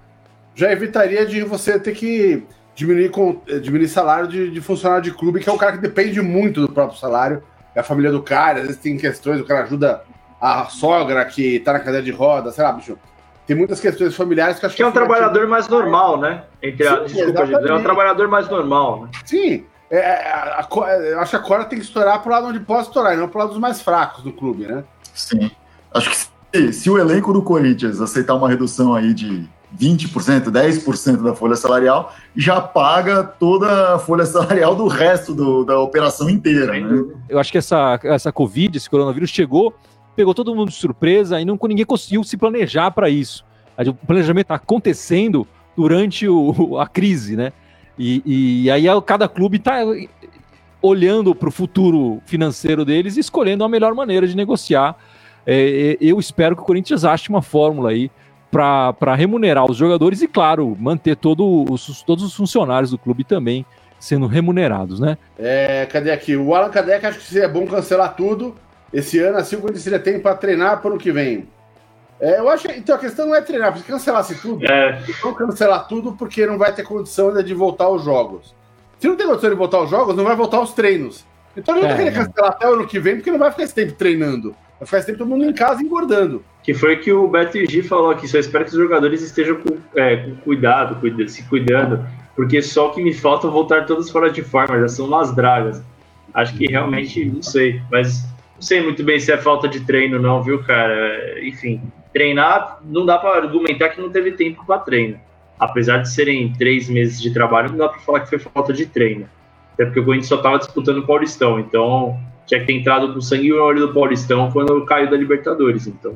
já 0.53 0.71
evitaria 0.71 1.25
de 1.25 1.43
você 1.43 1.79
ter 1.79 1.93
que 1.93 2.43
diminuir, 2.77 3.09
com, 3.09 3.41
diminuir 3.59 3.87
salário 3.87 4.27
de, 4.27 4.51
de 4.51 4.61
funcionário 4.61 5.03
de 5.03 5.11
clube, 5.11 5.39
que 5.39 5.49
é 5.49 5.51
o 5.51 5.57
cara 5.57 5.71
que 5.71 5.79
depende 5.79 6.21
muito 6.21 6.61
do 6.61 6.71
próprio 6.71 6.97
salário, 6.97 7.41
é 7.73 7.79
a 7.79 7.83
família 7.83 8.11
do 8.11 8.21
cara, 8.21 8.59
às 8.59 8.67
vezes 8.67 8.81
tem 8.81 8.95
questões, 8.97 9.41
o 9.41 9.45
cara 9.45 9.63
ajuda 9.63 10.03
a 10.39 10.65
sogra 10.65 11.25
que 11.25 11.59
tá 11.61 11.73
na 11.73 11.79
cadeira 11.79 12.03
de 12.03 12.11
roda, 12.11 12.51
sei 12.51 12.63
lá, 12.63 12.71
bicho. 12.71 12.95
Tem 13.47 13.55
muitas 13.55 13.79
questões 13.79 14.15
familiares 14.15 14.59
que 14.59 14.65
acho 14.65 14.75
que. 14.75 14.77
Que 14.77 14.83
é 14.83 14.87
um 14.87 14.91
trabalhador 14.91 15.47
mais 15.47 15.67
normal, 15.67 16.19
né? 16.19 16.43
Entre 16.61 16.85
Sim, 16.85 16.93
a, 16.93 16.99
desculpa, 16.99 17.45
gente, 17.47 17.67
é 17.67 17.73
um 17.73 17.81
trabalhador 17.81 18.27
mais 18.27 18.47
normal, 18.47 19.03
né? 19.03 19.09
Sim. 19.25 19.65
É, 19.89 19.97
é 19.97 20.31
a, 20.31 20.67
a, 20.69 20.97
eu 20.97 21.19
acho 21.19 21.31
que 21.31 21.37
a 21.37 21.39
Cora 21.39 21.65
tem 21.65 21.79
que 21.79 21.85
estourar 21.85 22.21
pro 22.21 22.31
lado 22.31 22.47
onde 22.47 22.59
pode 22.59 22.87
estourar, 22.87 23.13
e 23.13 23.17
não 23.17 23.27
pro 23.27 23.39
lado 23.39 23.49
dos 23.49 23.59
mais 23.59 23.81
fracos 23.81 24.23
do 24.23 24.31
clube, 24.31 24.67
né? 24.67 24.83
Sim. 25.15 25.49
Acho 25.93 26.09
que 26.11 26.17
se, 26.17 26.73
se 26.73 26.89
o 26.91 26.99
elenco 26.99 27.33
do 27.33 27.41
Corinthians 27.41 28.01
aceitar 28.01 28.35
uma 28.35 28.49
redução 28.49 28.93
aí 28.93 29.13
de 29.15 29.47
20%, 29.79 30.45
10% 30.45 31.23
da 31.23 31.35
folha 31.35 31.55
salarial, 31.55 32.13
já 32.35 32.59
paga 32.59 33.23
toda 33.23 33.95
a 33.95 33.99
folha 33.99 34.25
salarial 34.25 34.75
do 34.75 34.87
resto 34.87 35.33
do, 35.33 35.63
da 35.63 35.79
operação 35.79 36.29
inteira. 36.29 36.79
Né? 36.79 37.05
Eu 37.29 37.39
acho 37.39 37.51
que 37.51 37.57
essa, 37.57 37.99
essa 38.03 38.31
Covid, 38.31 38.77
esse 38.77 38.89
coronavírus, 38.89 39.29
chegou 39.29 39.73
pegou 40.17 40.33
todo 40.33 40.55
mundo 40.55 40.69
de 40.69 40.75
surpresa 40.75 41.39
e 41.39 41.45
não, 41.45 41.59
ninguém 41.67 41.85
conseguiu 41.85 42.23
se 42.23 42.35
planejar 42.35 42.89
para 42.89 43.07
isso. 43.07 43.45
O 43.77 43.93
planejamento 43.93 44.45
está 44.45 44.55
acontecendo 44.55 45.47
durante 45.77 46.27
o, 46.27 46.79
a 46.79 46.87
crise, 46.87 47.35
né? 47.35 47.53
E, 47.99 48.63
e 48.65 48.71
aí 48.71 48.85
cada 49.05 49.27
clube 49.27 49.57
está 49.57 49.81
olhando 50.81 51.35
para 51.35 51.49
o 51.49 51.51
futuro 51.51 52.19
financeiro 52.25 52.83
deles 52.83 53.15
e 53.15 53.19
escolhendo 53.19 53.63
a 53.63 53.69
melhor 53.69 53.93
maneira 53.93 54.27
de 54.27 54.35
negociar. 54.35 54.97
É, 55.45 55.91
é 55.91 55.97
eu 56.01 56.19
espero 56.19 56.55
que 56.55 56.63
o 56.63 56.65
Corinthians 56.65 57.05
ache 57.05 57.29
uma 57.29 57.43
fórmula 57.43 57.91
aí 57.91 58.09
para 58.51 59.15
remunerar 59.15 59.69
os 59.69 59.77
jogadores 59.77 60.21
e, 60.21 60.27
claro, 60.27 60.75
manter 60.79 61.15
todo 61.15 61.65
os, 61.71 62.01
todos 62.03 62.23
os 62.23 62.35
funcionários 62.35 62.91
do 62.91 62.97
clube 62.97 63.23
também 63.23 63.65
sendo 63.99 64.27
remunerados, 64.27 64.99
né? 64.99 65.17
É, 65.37 65.85
cadê 65.87 66.11
aqui? 66.11 66.35
O 66.35 66.53
Alan 66.53 66.69
Kardec 66.69 67.05
acho 67.05 67.19
que 67.19 67.25
seria 67.25 67.49
bom 67.49 67.65
cancelar 67.65 68.15
tudo 68.15 68.55
esse 68.93 69.19
ano, 69.19 69.37
assim 69.37 69.55
o 69.55 69.59
Corinthians 69.59 69.83
teria 69.83 69.99
tempo 69.99 70.21
para 70.21 70.35
treinar 70.35 70.81
para 70.81 70.93
o 70.93 70.97
que 70.97 71.11
vem. 71.11 71.47
É, 72.19 72.39
eu 72.39 72.49
acho. 72.49 72.67
Então 72.71 72.95
a 72.95 72.99
questão 72.99 73.27
não 73.27 73.35
é 73.35 73.41
treinar, 73.41 73.73
porque 73.73 73.91
cancelasse 73.91 74.35
tudo. 74.35 74.65
É. 74.65 74.99
Não 75.23 75.33
cancelar 75.33 75.87
tudo 75.87 76.13
porque 76.13 76.45
não 76.45 76.57
vai 76.57 76.73
ter 76.73 76.83
condição 76.83 77.29
ainda 77.29 77.43
de 77.43 77.53
voltar 77.53 77.85
aos 77.85 78.03
jogos. 78.03 78.55
Se 78.99 79.07
não 79.07 79.15
tem 79.15 79.27
condição 79.27 79.49
de 79.49 79.55
voltar 79.55 79.77
aos 79.77 79.89
jogos, 79.89 80.15
não 80.15 80.23
vai 80.23 80.35
voltar 80.35 80.57
aos 80.57 80.73
treinos. 80.73 81.25
Então 81.55 81.75
não 81.75 81.87
é, 81.87 81.95
querer 81.95 82.13
cancelar 82.13 82.51
até 82.51 82.67
o 82.67 82.73
ano 82.73 82.87
que 82.87 82.99
vem, 82.99 83.15
porque 83.15 83.31
não 83.31 83.37
vai 83.37 83.51
ficar 83.51 83.63
esse 83.63 83.75
tempo 83.75 83.93
treinando. 83.93 84.55
Vai 84.79 84.85
ficar 84.85 84.97
esse 84.97 85.07
tempo 85.07 85.19
todo 85.19 85.29
mundo 85.29 85.45
em 85.45 85.53
casa 85.53 85.81
engordando. 85.81 86.43
Que 86.67 86.73
foi 86.73 86.97
que 86.97 87.13
o 87.13 87.29
Beto 87.29 87.57
G 87.65 87.81
falou 87.81 88.11
aqui, 88.11 88.27
só 88.27 88.37
espero 88.37 88.65
que 88.65 88.71
os 88.71 88.77
jogadores 88.77 89.21
estejam 89.21 89.55
com, 89.55 89.77
é, 89.95 90.17
com 90.17 90.35
cuidado, 90.35 90.99
se 91.29 91.41
cuidando, 91.43 92.05
porque 92.35 92.61
só 92.61 92.89
o 92.89 92.91
que 92.91 93.01
me 93.01 93.13
falta 93.13 93.47
é 93.47 93.49
voltar 93.49 93.85
todos 93.85 94.11
fora 94.11 94.29
de 94.29 94.41
forma, 94.41 94.77
já 94.81 94.89
são 94.89 95.05
umas 95.05 95.33
dragas. 95.33 95.81
Acho 96.33 96.57
que 96.57 96.67
realmente, 96.67 97.23
não 97.23 97.41
sei, 97.41 97.81
mas 97.89 98.21
não 98.55 98.61
sei 98.61 98.81
muito 98.81 99.01
bem 99.01 99.17
se 99.17 99.31
é 99.31 99.37
falta 99.37 99.65
de 99.65 99.79
treino 99.85 100.19
não, 100.19 100.43
viu, 100.43 100.61
cara? 100.61 101.39
Enfim, 101.41 101.81
treinar, 102.11 102.81
não 102.83 103.05
dá 103.05 103.17
para 103.17 103.37
argumentar 103.37 103.87
que 103.87 104.01
não 104.01 104.09
teve 104.09 104.33
tempo 104.33 104.65
para 104.67 104.81
treino. 104.81 105.17
Apesar 105.57 105.99
de 105.99 106.11
serem 106.11 106.51
três 106.51 106.89
meses 106.89 107.21
de 107.21 107.31
trabalho, 107.31 107.69
não 107.69 107.77
dá 107.77 107.87
para 107.87 108.01
falar 108.01 108.19
que 108.19 108.29
foi 108.29 108.39
falta 108.39 108.73
de 108.73 108.87
treino. 108.87 109.29
Até 109.73 109.85
porque 109.85 110.01
o 110.01 110.03
Corinthians 110.03 110.27
só 110.27 110.35
estava 110.35 110.59
disputando 110.59 110.97
o 110.97 111.07
Paulistão, 111.07 111.61
então 111.61 112.19
tinha 112.45 112.59
que 112.59 112.67
ter 112.67 112.73
entrado 112.73 113.13
com 113.13 113.21
sangue 113.21 113.51
no 113.51 113.63
olho 113.63 113.87
do 113.87 113.93
Paulistão 113.93 114.51
quando 114.51 114.83
caiu 114.83 115.09
da 115.09 115.15
Libertadores. 115.15 115.87
Então, 115.87 116.13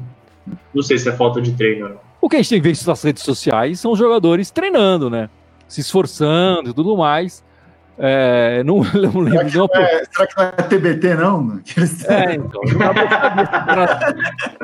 não 0.73 0.81
sei 0.81 0.97
se 0.97 1.09
é 1.09 1.11
falta 1.11 1.41
de 1.41 1.53
treino 1.53 1.85
ou 1.85 1.91
não. 1.91 1.99
O 2.21 2.29
que 2.29 2.35
a 2.35 2.39
gente 2.39 2.49
tem 2.49 2.61
visto 2.61 2.85
nas 2.87 3.01
redes 3.03 3.23
sociais 3.23 3.79
são 3.79 3.95
jogadores 3.95 4.51
treinando, 4.51 5.09
né? 5.09 5.29
Se 5.67 5.81
esforçando 5.81 6.69
e 6.69 6.73
tudo 6.73 6.95
mais. 6.95 7.43
É, 7.97 8.63
não, 8.63 8.77
não 8.93 9.21
lembro. 9.21 9.49
Será 9.49 9.67
que, 9.67 9.77
não 9.77 9.85
é, 9.85 10.05
será 10.05 10.27
que 10.27 10.37
não 10.37 10.43
é 10.43 10.51
TBT, 10.51 11.15
não? 11.15 11.61
É, 12.07 12.35
então. 12.35 12.61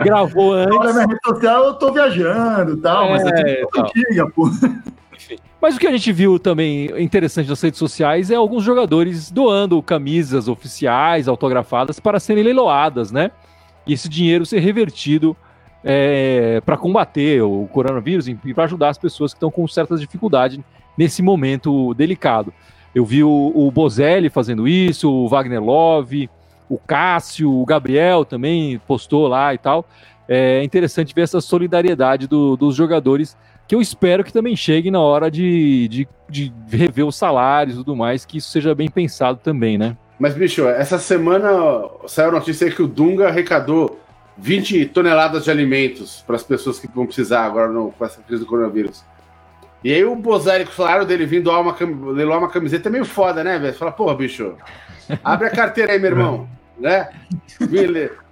Gravou 0.04 0.54
antes. 0.54 0.78
Olha, 0.78 0.94
na 0.94 1.02
rede 1.02 1.20
social 1.26 1.66
eu 1.66 1.74
tô 1.76 1.92
viajando 1.92 2.74
e 2.74 2.78
tal, 2.78 3.06
é, 3.06 3.12
mas 3.12 3.26
é 3.26 3.66
tudo 3.66 3.86
antiga, 3.86 4.30
pô. 4.32 4.50
Mas 5.60 5.76
o 5.76 5.80
que 5.80 5.88
a 5.88 5.92
gente 5.92 6.12
viu 6.12 6.38
também 6.38 6.92
interessante 7.02 7.50
nas 7.50 7.62
redes 7.62 7.80
sociais 7.80 8.30
é 8.30 8.36
alguns 8.36 8.64
jogadores 8.64 9.32
doando 9.32 9.82
camisas 9.82 10.48
oficiais, 10.48 11.28
autografadas, 11.28 12.00
para 12.00 12.20
serem 12.20 12.44
leiloadas, 12.44 13.12
né? 13.12 13.32
E 13.86 13.94
esse 13.94 14.08
dinheiro 14.08 14.46
ser 14.46 14.60
revertido 14.60 15.36
é, 15.84 16.62
para 16.66 16.78
combater 16.78 17.42
o 17.42 17.68
coronavírus 17.72 18.28
e 18.28 18.36
para 18.36 18.66
ajudar 18.66 18.90
as 18.90 18.98
pessoas 18.98 19.34
que 19.34 19.38
estão 19.38 19.52
com 19.52 19.68
certas 19.68 20.00
dificuldades 20.00 20.60
nesse 20.98 21.22
momento 21.22 21.94
delicado. 21.94 22.54
Eu 22.94 23.06
vi 23.06 23.24
o, 23.24 23.52
o 23.54 23.70
Bozelli 23.70 24.30
fazendo 24.30 24.68
isso, 24.68 25.10
o 25.12 25.28
Wagner 25.28 25.64
Love, 25.64 26.30
o 26.70 26.78
Cássio, 26.78 27.52
o 27.52 27.66
Gabriel 27.66 28.26
também 28.26 28.80
postou 28.88 29.28
lá 29.28 29.54
e 29.54 29.58
tal. 29.58 29.86
É 30.28 30.64
interessante 30.64 31.14
ver 31.14 31.22
essa 31.22 31.40
solidariedade 31.40 32.28
do, 32.28 32.58
dos 32.58 32.76
jogadores, 32.76 33.38
que 33.68 33.76
eu 33.76 33.82
espero 33.82 34.24
que 34.24 34.34
também 34.34 34.56
chegue 34.56 34.92
na 34.92 35.00
hora 35.00 35.32
de, 35.32 35.88
de, 35.88 36.08
de 36.30 36.52
rever 36.70 37.06
os 37.06 37.16
salários 37.16 37.76
e 37.76 37.78
tudo 37.78 37.96
mais, 37.96 38.26
que 38.26 38.40
isso 38.40 38.50
seja 38.50 38.76
bem 38.76 38.90
pensado 38.90 39.40
também, 39.42 39.78
né? 39.78 39.96
Mas, 40.20 40.34
bicho, 40.34 40.68
essa 40.68 40.98
semana 40.98 41.50
saiu 42.08 42.30
a 42.30 42.32
notícia 42.32 42.70
que 42.72 42.82
o 42.82 42.88
Dunga 42.88 43.28
arrecadou 43.28 44.00
20 44.38 44.86
toneladas 44.88 45.44
de 45.44 45.52
alimentos 45.52 46.24
para 46.26 46.36
as 46.36 46.44
pessoas 46.44 46.80
que 46.80 46.88
vão 46.88 47.06
precisar 47.06 47.44
agora 47.44 47.68
no, 47.68 47.92
com 47.92 48.06
essa 48.06 48.22
crise 48.22 48.44
do 48.44 48.48
coronavírus. 48.48 49.04
E 49.84 49.94
aí 49.94 50.04
o 50.04 50.16
Bozari, 50.16 50.66
com 50.66 50.72
o 50.72 50.76
salário 50.76 51.06
dele 51.06 51.26
vindo 51.26 51.50
uma, 51.50 51.76
leiloar 52.12 52.40
uma 52.40 52.50
camiseta 52.50 52.90
é 52.90 52.92
meio 52.92 53.06
foda, 53.06 53.44
né, 53.44 53.58
velho? 53.58 53.74
Fala, 53.74 53.92
porra, 53.92 54.16
bicho, 54.16 54.56
abre 55.24 55.48
a 55.48 55.52
carteira 55.52 55.94
aí, 55.94 56.00
meu 56.00 56.12
irmão, 56.12 56.50
né? 56.78 57.10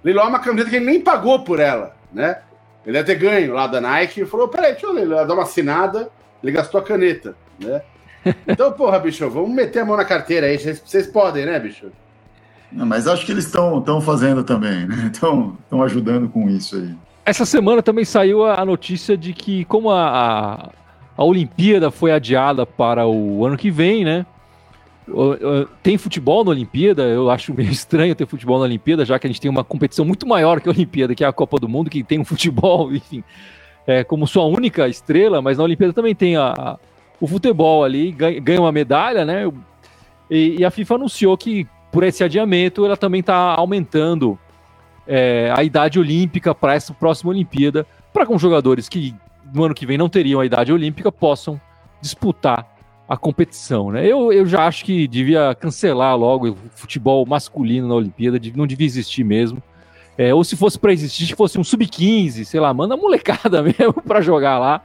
Leiloar 0.04 0.28
uma 0.28 0.38
camiseta 0.38 0.70
que 0.70 0.76
ele 0.76 0.84
nem 0.84 1.00
pagou 1.00 1.44
por 1.44 1.60
ela, 1.60 1.96
né? 2.12 2.40
Ele 2.84 2.92
deve 2.92 3.14
ter 3.14 3.18
ganho 3.18 3.52
lá 3.52 3.66
da 3.66 3.80
Nike 3.80 4.20
e 4.20 4.26
falou, 4.26 4.48
peraí, 4.48 4.72
deixa 4.72 4.86
eu 4.86 5.26
dar 5.26 5.34
uma 5.34 5.42
assinada, 5.42 6.08
ele 6.42 6.52
gastou 6.52 6.80
a 6.80 6.84
caneta, 6.84 7.34
né? 7.58 7.82
Então, 8.46 8.72
porra, 8.72 8.98
bicho, 8.98 9.28
vamos 9.30 9.50
meter 9.50 9.80
a 9.80 9.84
mão 9.84 9.96
na 9.96 10.04
carteira 10.04 10.46
aí, 10.46 10.58
vocês 10.58 11.06
podem, 11.06 11.46
né, 11.46 11.58
bicho? 11.58 11.90
Mas 12.72 13.06
acho 13.06 13.24
que 13.24 13.32
eles 13.32 13.46
estão 13.46 14.00
fazendo 14.00 14.42
também, 14.42 14.86
né? 14.86 15.10
Estão 15.12 15.82
ajudando 15.82 16.28
com 16.28 16.48
isso 16.48 16.76
aí. 16.76 16.94
Essa 17.24 17.46
semana 17.46 17.82
também 17.82 18.04
saiu 18.04 18.44
a 18.44 18.64
notícia 18.64 19.16
de 19.16 19.32
que, 19.32 19.64
como 19.64 19.90
a, 19.90 20.08
a 20.08 20.70
a 21.16 21.24
Olimpíada 21.24 21.90
foi 21.90 22.12
adiada 22.12 22.66
para 22.66 23.06
o 23.06 23.44
ano 23.44 23.56
que 23.56 23.70
vem, 23.70 24.04
né? 24.04 24.26
Tem 25.82 25.96
futebol 25.96 26.44
na 26.44 26.50
Olimpíada, 26.50 27.04
eu 27.04 27.30
acho 27.30 27.54
meio 27.54 27.70
estranho 27.72 28.14
ter 28.14 28.26
futebol 28.26 28.58
na 28.58 28.64
Olimpíada, 28.64 29.04
já 29.04 29.18
que 29.18 29.26
a 29.26 29.30
gente 29.30 29.40
tem 29.40 29.50
uma 29.50 29.64
competição 29.64 30.04
muito 30.04 30.26
maior 30.26 30.60
que 30.60 30.68
a 30.68 30.72
Olimpíada, 30.72 31.14
que 31.14 31.24
é 31.24 31.26
a 31.26 31.32
Copa 31.32 31.58
do 31.58 31.68
Mundo, 31.68 31.88
que 31.88 32.02
tem 32.02 32.18
um 32.18 32.24
futebol, 32.26 32.92
enfim, 32.92 33.24
é, 33.86 34.04
como 34.04 34.26
sua 34.26 34.44
única 34.44 34.88
estrela, 34.88 35.40
mas 35.40 35.56
na 35.56 35.64
Olimpíada 35.64 35.92
também 35.92 36.14
tem 36.14 36.36
a, 36.36 36.52
a 36.56 36.78
o 37.18 37.26
futebol 37.26 37.82
ali, 37.82 38.12
ganha, 38.12 38.38
ganha, 38.38 38.60
uma 38.60 38.70
medalha, 38.70 39.24
né? 39.24 39.50
E, 40.30 40.56
e, 40.58 40.64
a 40.66 40.70
FIFA 40.70 40.96
anunciou 40.96 41.34
que 41.34 41.66
por 41.96 42.04
esse 42.04 42.22
adiamento 42.22 42.84
ela 42.84 42.94
também 42.94 43.20
está 43.20 43.54
aumentando 43.54 44.38
é, 45.06 45.50
a 45.56 45.64
idade 45.64 45.98
olímpica 45.98 46.54
para 46.54 46.74
essa 46.74 46.92
próxima 46.92 47.30
Olimpíada, 47.30 47.86
para 48.12 48.26
com 48.26 48.38
jogadores 48.38 48.86
que 48.86 49.14
no 49.54 49.64
ano 49.64 49.74
que 49.74 49.86
vem 49.86 49.96
não 49.96 50.06
teriam 50.06 50.38
a 50.38 50.44
idade 50.44 50.70
olímpica 50.70 51.10
possam 51.10 51.58
disputar 51.98 52.70
a 53.08 53.16
competição, 53.16 53.90
né? 53.90 54.04
Eu, 54.04 54.30
eu 54.30 54.44
já 54.44 54.66
acho 54.66 54.84
que 54.84 55.08
devia 55.08 55.54
cancelar 55.54 56.14
logo 56.18 56.50
o 56.50 56.56
futebol 56.74 57.24
masculino 57.24 57.88
na 57.88 57.94
Olimpíada, 57.94 58.38
não 58.54 58.66
devia 58.66 58.86
existir 58.86 59.24
mesmo. 59.24 59.62
É, 60.18 60.34
ou 60.34 60.44
se 60.44 60.54
fosse 60.54 60.78
para 60.78 60.92
existir, 60.92 61.24
se 61.24 61.34
fosse 61.34 61.58
um 61.58 61.64
sub-15, 61.64 62.44
sei 62.44 62.60
lá, 62.60 62.74
manda 62.74 62.92
a 62.92 62.98
molecada 62.98 63.62
mesmo 63.64 64.02
para 64.06 64.20
jogar 64.20 64.58
lá 64.58 64.82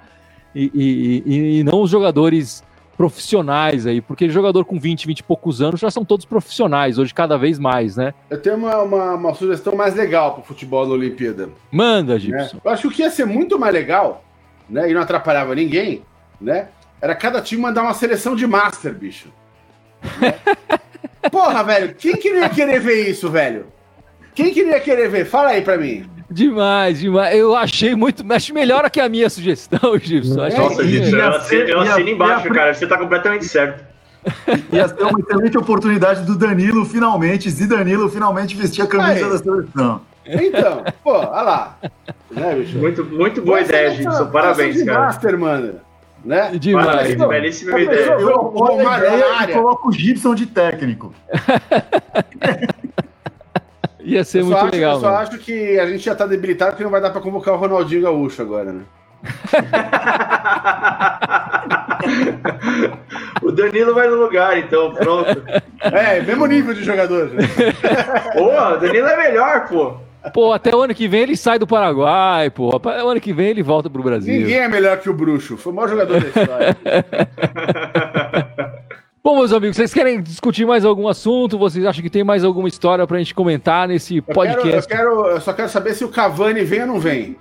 e, 0.56 0.72
e, 0.74 1.24
e, 1.26 1.60
e, 1.60 1.64
não 1.66 1.82
os 1.82 1.90
jogadores 1.90 2.64
profissionais 2.98 3.88
aí, 3.88 4.02
porque 4.02 4.30
jogador 4.30 4.66
com 4.66 4.80
20, 4.80 5.08
20 5.08 5.20
e 5.20 5.24
poucos 5.24 5.62
anos 5.62 5.80
já 5.80 5.90
são 5.90 6.06
todos 6.06 6.26
profissionais, 6.26 6.98
hoje 6.98 7.14
cada 7.14 7.38
vez 7.38 7.58
mais, 7.58 7.96
né? 7.96 8.14
Eu 8.30 8.42
tenho 8.42 8.56
uma, 8.56 8.78
uma, 8.80 9.14
uma 9.16 9.34
sugestão 9.34 9.76
mais 9.76 9.96
legal 9.96 10.34
para 10.34 10.42
o 10.42 10.46
futebol 10.46 10.86
na 10.86 10.94
Olimpíada. 10.94 11.50
Manda, 11.72 12.20
Gibson. 12.20 12.56
Né? 12.56 12.62
Eu 12.64 12.72
acho 12.72 12.84
que 12.84 12.88
o 12.88 12.92
que 12.92 13.02
ia 13.02 13.10
ser 13.10 13.26
muito 13.26 13.58
mais 13.58 13.74
legal 13.74 14.24
né? 14.72 14.90
E 14.90 14.94
não 14.94 15.02
atrapalhava 15.02 15.54
ninguém, 15.54 16.04
né? 16.40 16.70
Era 17.02 17.14
cada 17.14 17.42
time 17.42 17.62
mandar 17.62 17.84
uma 17.84 17.94
seleção 17.94 18.36
de 18.36 18.48
master, 18.48 18.94
bicho. 18.94 19.30
Né? 20.20 20.34
Porra, 21.30 21.64
velho, 21.64 21.94
quem 21.94 22.16
queria 22.16 22.50
querer 22.50 22.80
ver 22.80 23.10
isso, 23.10 23.30
velho? 23.30 23.68
Quem 24.34 24.54
queria 24.54 24.80
querer 24.80 25.10
ver? 25.10 25.26
Fala 25.26 25.50
aí 25.50 25.62
pra 25.62 25.78
mim. 25.78 26.06
Demais, 26.30 27.00
demais. 27.00 27.38
Eu 27.38 27.56
achei 27.56 27.94
muito. 27.94 28.24
Acho 28.32 28.54
melhor 28.54 28.90
que 28.90 29.02
a 29.02 29.10
minha 29.10 29.30
sugestão, 29.30 29.98
Gibson. 30.00 30.46
É, 30.46 30.58
Nossa, 30.58 30.84
Gibson, 30.84 31.18
eu 31.18 31.30
assino, 31.30 31.62
eu 31.64 31.80
assino 31.82 32.10
embaixo, 32.10 32.50
cara. 32.50 32.74
Você 32.74 32.88
tá 32.88 32.98
completamente 32.98 33.46
certo. 33.46 33.84
Ia 34.72 34.88
ser 34.88 35.04
uma 35.04 35.20
excelente 35.20 35.58
oportunidade 35.58 36.26
do 36.26 36.38
Danilo 36.38 36.86
finalmente, 36.86 37.50
Zidanilo 37.50 38.08
finalmente 38.10 38.56
vestir 38.56 38.84
a 38.84 38.88
camisa 38.88 39.26
aí. 39.26 39.32
da 39.32 39.38
seleção. 39.40 40.02
Então, 40.26 40.84
pô, 41.04 41.14
olha 41.14 41.42
lá. 41.42 41.78
Né, 42.30 42.66
muito, 42.76 43.04
muito 43.04 43.42
boa 43.42 43.60
ideia, 43.62 43.92
Gibson. 43.92 44.28
Parabéns, 44.28 44.84
cara. 44.84 45.00
Master, 45.00 45.38
mano. 45.38 45.74
Né? 46.24 46.52
Demais. 46.54 46.86
Parabéns, 46.86 47.28
belíssima 47.28 47.80
ideia. 47.80 48.06
Eu, 48.12 48.20
eu, 48.20 48.54
eu, 48.56 48.80
eu 48.80 49.44
e 49.44 49.54
coloco 49.54 49.90
o 49.90 49.92
Gibson 49.92 50.36
de 50.36 50.46
técnico. 50.46 51.14
Ia 54.12 54.24
ser 54.26 54.44
muito 54.44 54.58
acho, 54.58 54.76
legal. 54.76 54.96
Eu 54.96 55.00
só 55.00 55.08
mano. 55.08 55.20
acho 55.20 55.38
que 55.38 55.80
a 55.80 55.88
gente 55.88 56.04
já 56.04 56.14
tá 56.14 56.26
debilitado 56.26 56.72
porque 56.72 56.84
não 56.84 56.92
vai 56.92 57.00
dar 57.00 57.12
pra 57.12 57.22
convocar 57.22 57.54
o 57.54 57.58
Ronaldinho 57.58 58.02
Gaúcho 58.02 58.42
agora, 58.42 58.74
né? 58.74 58.82
o 63.42 63.52
Danilo 63.52 63.94
vai 63.94 64.10
no 64.10 64.16
lugar, 64.16 64.58
então, 64.58 64.94
pronto. 64.96 65.42
É, 65.80 66.20
mesmo 66.22 66.46
nível 66.46 66.74
de 66.74 66.84
jogador. 66.84 67.32
Pô, 68.34 68.52
o 68.52 68.78
Danilo 68.78 69.08
é 69.08 69.16
melhor, 69.16 69.70
pô. 69.70 69.94
Pô, 70.34 70.52
até 70.52 70.76
o 70.76 70.82
ano 70.82 70.94
que 70.94 71.08
vem 71.08 71.22
ele 71.22 71.38
sai 71.38 71.58
do 71.58 71.66
Paraguai, 71.66 72.50
pô. 72.50 72.76
Até 72.76 73.02
o 73.04 73.08
ano 73.08 73.22
que 73.22 73.32
vem 73.32 73.48
ele 73.48 73.64
volta 73.64 73.90
pro 73.90 74.04
Brasil. 74.04 74.34
Ninguém 74.34 74.60
é 74.60 74.68
melhor 74.68 74.98
que 74.98 75.10
o 75.10 75.14
Bruxo. 75.14 75.56
Foi 75.58 75.72
o 75.72 75.76
maior 75.76 75.88
jogador 75.88 76.20
da 76.20 76.28
história. 76.28 76.76
Bom, 79.24 79.38
meus 79.38 79.54
amigos, 79.54 79.78
vocês 79.78 79.94
querem 79.94 80.20
discutir 80.20 80.66
mais 80.66 80.84
algum 80.84 81.08
assunto? 81.08 81.56
Vocês 81.56 81.86
acham 81.86 82.02
que 82.02 82.10
tem 82.10 82.24
mais 82.24 82.44
alguma 82.44 82.68
história 82.68 83.06
pra 83.06 83.20
gente 83.20 83.36
comentar 83.36 83.88
nesse 83.88 84.20
podcast? 84.20 84.68
Eu, 84.68 84.88
quero, 84.88 85.10
eu, 85.12 85.22
quero, 85.22 85.28
eu 85.36 85.42
só 85.42 85.54
quero 85.54 85.70
saber 85.70 85.94
se 85.94 86.04
o 86.04 86.10
Cavani 86.10 86.64
vem 86.64 86.82
ou 86.82 86.88
não 86.88 87.00
vem. 87.00 87.36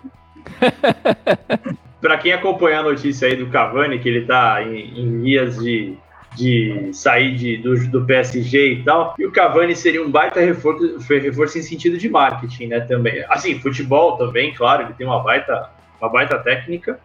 para 2.00 2.18
quem 2.18 2.32
acompanha 2.32 2.80
a 2.80 2.82
notícia 2.82 3.28
aí 3.28 3.36
do 3.36 3.48
Cavani, 3.48 3.98
que 3.98 4.08
ele 4.08 4.26
tá 4.26 4.62
em, 4.62 4.98
em 4.98 5.22
vias 5.22 5.56
de, 5.56 5.96
de 6.36 6.90
sair 6.92 7.34
de, 7.36 7.56
do, 7.56 7.74
do, 7.88 8.04
PSG 8.04 8.72
e 8.72 8.82
tal, 8.82 9.14
e 9.18 9.26
o 9.26 9.32
Cavani 9.32 9.74
seria 9.74 10.02
um 10.02 10.10
baita 10.10 10.40
reforço, 10.40 10.98
reforço 11.08 11.58
em 11.58 11.62
sentido 11.62 11.96
de 11.96 12.10
marketing, 12.10 12.66
né, 12.66 12.80
também. 12.80 13.24
Assim, 13.30 13.58
futebol 13.58 14.18
também, 14.18 14.52
claro, 14.52 14.82
ele 14.82 14.94
tem 14.94 15.06
uma 15.06 15.22
baita, 15.22 15.70
uma 16.00 16.10
baita 16.10 16.38
técnica. 16.38 17.00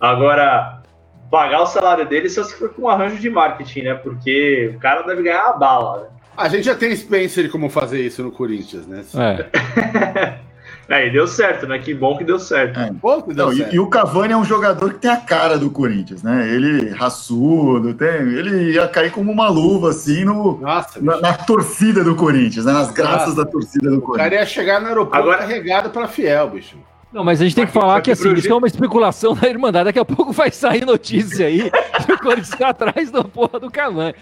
Agora, 0.00 0.82
pagar 1.30 1.62
o 1.62 1.66
salário 1.66 2.06
dele 2.06 2.28
só 2.28 2.42
se 2.42 2.54
for 2.54 2.70
com 2.70 2.82
um 2.82 2.88
arranjo 2.88 3.18
de 3.18 3.30
marketing, 3.30 3.82
né, 3.82 3.94
porque 3.94 4.72
o 4.74 4.78
cara 4.78 5.02
deve 5.02 5.22
ganhar 5.22 5.46
a 5.46 5.52
bala, 5.52 6.02
né? 6.02 6.06
A 6.36 6.48
gente 6.48 6.64
já 6.64 6.74
tem 6.74 6.94
Spencer 6.96 7.50
como 7.50 7.68
fazer 7.68 8.00
isso 8.00 8.22
no 8.22 8.32
Corinthians, 8.32 8.86
né? 8.86 9.04
É. 9.14 10.50
É, 10.90 11.06
e 11.06 11.10
deu 11.12 11.24
certo, 11.28 11.68
né? 11.68 11.78
Que 11.78 11.94
bom 11.94 12.18
que 12.18 12.24
deu 12.24 12.40
certo. 12.40 12.80
É. 12.80 12.90
Bom 12.90 13.22
que 13.22 13.32
deu 13.32 13.46
Não, 13.46 13.56
certo. 13.56 13.72
E, 13.72 13.76
e, 13.76 13.78
o 13.78 13.86
Cavani 13.86 14.32
é 14.32 14.36
um 14.36 14.44
jogador 14.44 14.92
que 14.94 14.98
tem 14.98 15.10
a 15.10 15.18
cara 15.18 15.56
do 15.56 15.70
Corinthians, 15.70 16.20
né? 16.20 16.52
Ele 16.52 16.90
raçudo, 16.90 17.94
tem, 17.94 18.08
ele 18.08 18.72
ia 18.72 18.88
cair 18.88 19.12
como 19.12 19.30
uma 19.30 19.48
luva, 19.48 19.90
assim, 19.90 20.24
no, 20.24 20.58
Nossa, 20.58 21.00
na, 21.00 21.20
na, 21.20 21.32
torcida 21.32 22.02
do 22.02 22.16
Corinthians, 22.16 22.64
né? 22.64 22.72
Nas 22.72 22.90
graças 22.90 23.36
Nossa. 23.36 23.44
da 23.44 23.48
torcida 23.48 23.88
do 23.88 24.00
Corinthians. 24.00 24.26
O 24.26 24.30
cara 24.30 24.34
ia 24.34 24.46
chegar 24.46 24.80
no 24.80 24.88
aeroporto 24.88 25.16
Agora... 25.16 25.38
carregado 25.38 25.90
para 25.90 26.08
fiel, 26.08 26.50
bicho. 26.50 26.76
Não, 27.12 27.24
mas 27.24 27.40
a 27.40 27.44
gente 27.44 27.56
tem 27.56 27.66
que 27.66 27.72
falar 27.72 28.00
que 28.00 28.10
assim, 28.10 28.32
isso 28.34 28.50
é 28.50 28.54
uma 28.54 28.66
especulação 28.66 29.34
da 29.34 29.48
Irmandade. 29.48 29.86
Daqui 29.86 29.98
a 29.98 30.04
pouco 30.04 30.32
vai 30.32 30.50
sair 30.50 30.84
notícia 30.84 31.46
aí 31.46 31.70
que 32.06 32.12
o 32.12 32.18
Corinthians 32.18 32.52
está 32.52 32.68
atrás 32.68 33.10
da 33.10 33.24
porra 33.24 33.58
do 33.58 33.70
Cavani. 33.70 34.14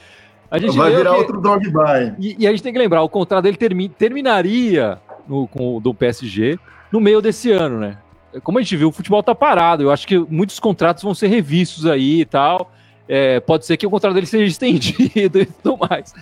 A 0.50 0.58
gente 0.58 0.76
vai 0.76 0.94
virar 0.94 1.12
que... 1.12 1.18
outro 1.18 1.40
dog 1.40 1.62
by. 1.68 2.14
E, 2.18 2.36
e, 2.38 2.46
a 2.46 2.50
gente 2.50 2.62
tem 2.62 2.72
que 2.72 2.78
lembrar, 2.78 3.02
o 3.02 3.08
contrato 3.08 3.44
dele 3.44 3.58
termi... 3.58 3.88
terminaria 3.90 4.98
no, 5.28 5.46
com, 5.46 5.78
do 5.80 5.92
PSG 5.92 6.58
no 6.90 7.00
meio 7.00 7.20
desse 7.20 7.50
ano, 7.50 7.78
né? 7.78 7.98
Como 8.42 8.58
a 8.58 8.62
gente 8.62 8.76
viu, 8.76 8.88
o 8.88 8.92
futebol 8.92 9.22
tá 9.22 9.34
parado. 9.34 9.82
Eu 9.82 9.90
acho 9.90 10.06
que 10.06 10.18
muitos 10.18 10.58
contratos 10.58 11.02
vão 11.02 11.14
ser 11.14 11.26
revistos 11.28 11.84
aí 11.84 12.22
e 12.22 12.24
tal. 12.24 12.72
É, 13.06 13.40
pode 13.40 13.66
ser 13.66 13.76
que 13.76 13.86
o 13.86 13.90
contrato 13.90 14.14
dele 14.14 14.26
seja 14.26 14.44
estendido 14.44 15.40
e 15.40 15.46
tudo 15.46 15.78
mais. 15.88 16.14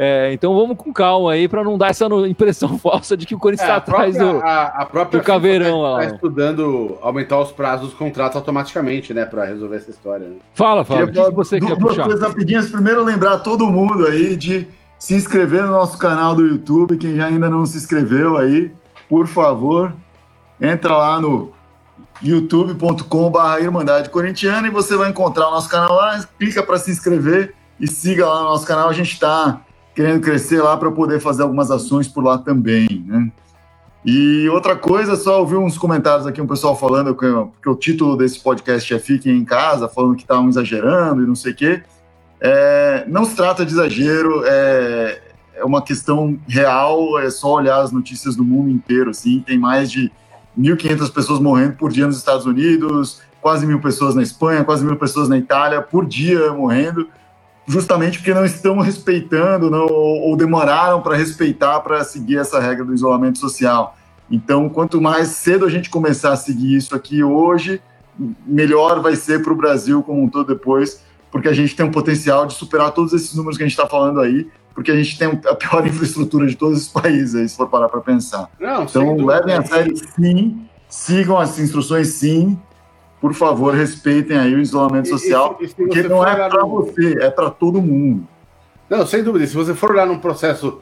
É, 0.00 0.32
então 0.32 0.54
vamos 0.54 0.76
com 0.76 0.92
calma 0.92 1.32
aí 1.32 1.48
para 1.48 1.64
não 1.64 1.76
dar 1.76 1.88
essa 1.88 2.06
impressão 2.28 2.78
falsa 2.78 3.16
de 3.16 3.26
que 3.26 3.34
o 3.34 3.38
Corinthians 3.38 3.68
está 3.68 3.74
é, 3.74 3.78
atrás 3.78 4.16
do, 4.16 4.38
a, 4.38 4.66
a 4.66 4.86
própria 4.86 5.20
do 5.20 5.26
caveirão 5.26 5.82
tá. 5.82 6.04
Está 6.04 6.14
estudando 6.14 6.96
aumentar 7.02 7.40
os 7.40 7.50
prazos 7.50 7.88
dos 7.88 7.98
contratos 7.98 8.36
automaticamente, 8.36 9.12
né, 9.12 9.24
para 9.24 9.44
resolver 9.44 9.74
essa 9.74 9.90
história. 9.90 10.28
Né? 10.28 10.36
Fala, 10.54 10.84
fala. 10.84 11.02
O 11.02 11.10
que 11.10 11.30
você 11.32 11.58
quer 11.58 11.76
puxar? 11.76 12.04
Duas 12.04 12.06
coisas 12.06 12.20
rapidinhas. 12.20 12.70
Primeiro, 12.70 13.02
lembrar 13.02 13.38
todo 13.38 13.66
mundo 13.66 14.06
aí 14.06 14.36
de 14.36 14.68
se 15.00 15.16
inscrever 15.16 15.62
no 15.62 15.72
nosso 15.72 15.98
canal 15.98 16.36
do 16.36 16.46
YouTube. 16.46 16.96
Quem 16.96 17.16
já 17.16 17.26
ainda 17.26 17.50
não 17.50 17.66
se 17.66 17.76
inscreveu 17.76 18.36
aí, 18.36 18.70
por 19.08 19.26
favor, 19.26 19.92
entra 20.60 20.96
lá 20.96 21.20
no 21.20 21.52
youtube.com.br 22.22 23.60
Irmandade 23.60 24.10
Corintiana 24.10 24.68
e 24.68 24.70
você 24.70 24.96
vai 24.96 25.10
encontrar 25.10 25.48
o 25.48 25.50
nosso 25.50 25.68
canal 25.68 25.92
lá. 25.92 26.24
Clica 26.38 26.62
para 26.62 26.78
se 26.78 26.92
inscrever 26.92 27.52
e 27.80 27.88
siga 27.88 28.28
lá 28.28 28.42
no 28.42 28.50
nosso 28.50 28.64
canal. 28.64 28.88
A 28.88 28.92
gente 28.92 29.12
está 29.12 29.60
querendo 29.98 30.20
crescer 30.20 30.62
lá 30.62 30.76
para 30.76 30.92
poder 30.92 31.18
fazer 31.18 31.42
algumas 31.42 31.72
ações 31.72 32.06
por 32.06 32.22
lá 32.22 32.38
também, 32.38 33.04
né? 33.04 33.32
E 34.06 34.48
outra 34.48 34.76
coisa, 34.76 35.16
só 35.16 35.40
ouvi 35.40 35.56
uns 35.56 35.76
comentários 35.76 36.24
aqui, 36.24 36.40
um 36.40 36.46
pessoal 36.46 36.78
falando 36.78 37.12
que, 37.16 37.26
que 37.60 37.68
o 37.68 37.74
título 37.74 38.16
desse 38.16 38.38
podcast 38.38 38.94
é 38.94 38.98
Fiquem 39.00 39.36
em 39.36 39.44
Casa, 39.44 39.88
falando 39.88 40.14
que 40.14 40.22
estavam 40.22 40.48
exagerando 40.48 41.24
e 41.24 41.26
não 41.26 41.34
sei 41.34 41.50
o 41.50 41.56
quê. 41.56 41.82
É, 42.40 43.06
não 43.08 43.24
se 43.24 43.34
trata 43.34 43.66
de 43.66 43.72
exagero, 43.72 44.44
é, 44.46 45.20
é 45.56 45.64
uma 45.64 45.82
questão 45.82 46.38
real, 46.46 47.18
é 47.18 47.28
só 47.28 47.54
olhar 47.54 47.80
as 47.80 47.90
notícias 47.90 48.36
do 48.36 48.44
mundo 48.44 48.70
inteiro, 48.70 49.10
assim, 49.10 49.42
tem 49.44 49.58
mais 49.58 49.90
de 49.90 50.12
1.500 50.56 51.12
pessoas 51.12 51.40
morrendo 51.40 51.74
por 51.74 51.90
dia 51.90 52.06
nos 52.06 52.18
Estados 52.18 52.46
Unidos, 52.46 53.20
quase 53.40 53.66
mil 53.66 53.80
pessoas 53.80 54.14
na 54.14 54.22
Espanha, 54.22 54.62
quase 54.62 54.84
mil 54.84 54.94
pessoas 54.94 55.28
na 55.28 55.36
Itália 55.36 55.82
por 55.82 56.06
dia 56.06 56.52
morrendo, 56.52 57.08
justamente 57.68 58.18
porque 58.18 58.32
não 58.32 58.46
estão 58.46 58.80
respeitando 58.80 59.70
não, 59.70 59.86
ou 59.86 60.34
demoraram 60.36 61.02
para 61.02 61.14
respeitar 61.14 61.78
para 61.80 62.02
seguir 62.02 62.38
essa 62.38 62.58
regra 62.58 62.84
do 62.84 62.94
isolamento 62.94 63.38
social. 63.38 63.96
Então, 64.30 64.68
quanto 64.68 65.00
mais 65.00 65.28
cedo 65.28 65.66
a 65.66 65.70
gente 65.70 65.90
começar 65.90 66.32
a 66.32 66.36
seguir 66.36 66.76
isso 66.76 66.94
aqui 66.94 67.22
hoje, 67.22 67.80
melhor 68.46 69.00
vai 69.00 69.14
ser 69.14 69.42
para 69.42 69.52
o 69.52 69.56
Brasil 69.56 70.02
como 70.02 70.22
um 70.22 70.28
todo 70.28 70.48
depois, 70.48 71.02
porque 71.30 71.48
a 71.48 71.52
gente 71.52 71.76
tem 71.76 71.84
um 71.84 71.90
potencial 71.90 72.46
de 72.46 72.54
superar 72.54 72.90
todos 72.92 73.12
esses 73.12 73.34
números 73.34 73.58
que 73.58 73.62
a 73.62 73.66
gente 73.66 73.76
está 73.78 73.86
falando 73.86 74.20
aí, 74.20 74.48
porque 74.74 74.90
a 74.90 74.96
gente 74.96 75.18
tem 75.18 75.28
a 75.28 75.54
pior 75.54 75.84
infraestrutura 75.86 76.46
de 76.46 76.56
todos 76.56 76.82
os 76.82 76.88
países, 76.88 77.34
aí, 77.34 77.48
se 77.48 77.56
for 77.56 77.68
parar 77.68 77.88
para 77.88 78.00
pensar. 78.00 78.48
Não, 78.58 78.84
então, 78.84 79.16
levem 79.16 79.54
a 79.54 79.62
sério 79.62 79.94
sim, 79.96 80.66
sigam 80.88 81.38
as 81.38 81.58
instruções 81.58 82.08
sim, 82.08 82.58
por 83.20 83.34
favor, 83.34 83.74
respeitem 83.74 84.38
aí 84.38 84.54
o 84.54 84.60
isolamento 84.60 85.08
social, 85.08 85.58
e, 85.60 85.64
e, 85.64 85.68
porque 85.68 86.02
não 86.02 86.26
é 86.26 86.34
para 86.34 86.62
no... 86.62 86.68
você, 86.68 87.18
é 87.20 87.30
para 87.30 87.50
todo 87.50 87.82
mundo. 87.82 88.26
Não, 88.88 89.06
sem 89.06 89.22
dúvida. 89.22 89.46
Se 89.46 89.54
você 89.54 89.74
for 89.74 89.90
olhar 89.90 90.06
num 90.06 90.18
processo 90.18 90.80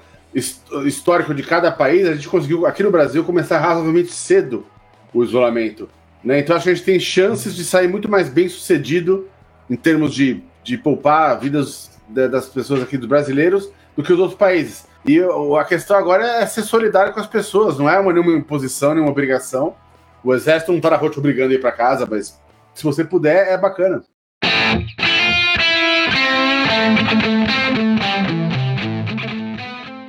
histórico 0.85 1.35
de 1.35 1.43
cada 1.43 1.73
país, 1.73 2.07
a 2.07 2.15
gente 2.15 2.29
conseguiu, 2.29 2.67
aqui 2.67 2.83
no 2.83 2.91
Brasil, 2.91 3.25
começar 3.25 3.59
razoavelmente 3.59 4.13
cedo 4.13 4.67
o 5.13 5.25
isolamento. 5.25 5.89
Né? 6.23 6.41
Então, 6.41 6.55
acho 6.55 6.65
que 6.65 6.71
a 6.71 6.75
gente 6.75 6.85
tem 6.85 7.01
chances 7.01 7.55
de 7.57 7.65
sair 7.65 7.89
muito 7.89 8.11
mais 8.11 8.29
bem 8.29 8.49
sucedido 8.49 9.27
em 9.69 9.77
termos 9.77 10.15
de, 10.15 10.43
de 10.63 10.77
poupar 10.77 11.41
vidas 11.41 11.91
das 12.09 12.47
pessoas 12.47 12.83
aqui, 12.83 12.99
dos 12.99 13.09
brasileiros, 13.09 13.71
do 13.97 14.03
que 14.03 14.13
os 14.13 14.19
outros 14.19 14.39
países. 14.39 14.85
E 15.07 15.19
a 15.59 15.65
questão 15.65 15.97
agora 15.97 16.25
é 16.25 16.47
ser 16.47 16.63
solidário 16.63 17.13
com 17.13 17.21
as 17.21 17.27
pessoas, 17.27 17.79
não 17.79 17.89
é 17.89 17.99
uma, 17.99 18.13
nenhuma 18.13 18.33
imposição, 18.33 18.93
nenhuma 18.93 19.11
obrigação 19.11 19.75
o 20.27 20.35
exército 20.35 20.73
não 20.73 20.81
tá 20.81 20.91
na 20.91 20.97
rua 20.97 21.09
te 21.09 21.21
obrigando 21.21 21.53
a 21.53 21.55
ir 21.55 21.61
para 21.61 21.71
casa, 21.71 22.05
mas 22.11 22.37
se 22.75 22.83
você 22.83 23.05
puder, 23.05 23.47
é 23.47 23.57
bacana. 23.57 24.03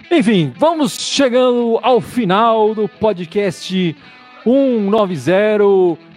Enfim, 0.10 0.52
vamos 0.58 1.00
chegando 1.00 1.80
ao 1.84 2.02
final 2.02 2.74
do 2.74 2.90
podcast 2.90 3.96
190. 4.44 5.64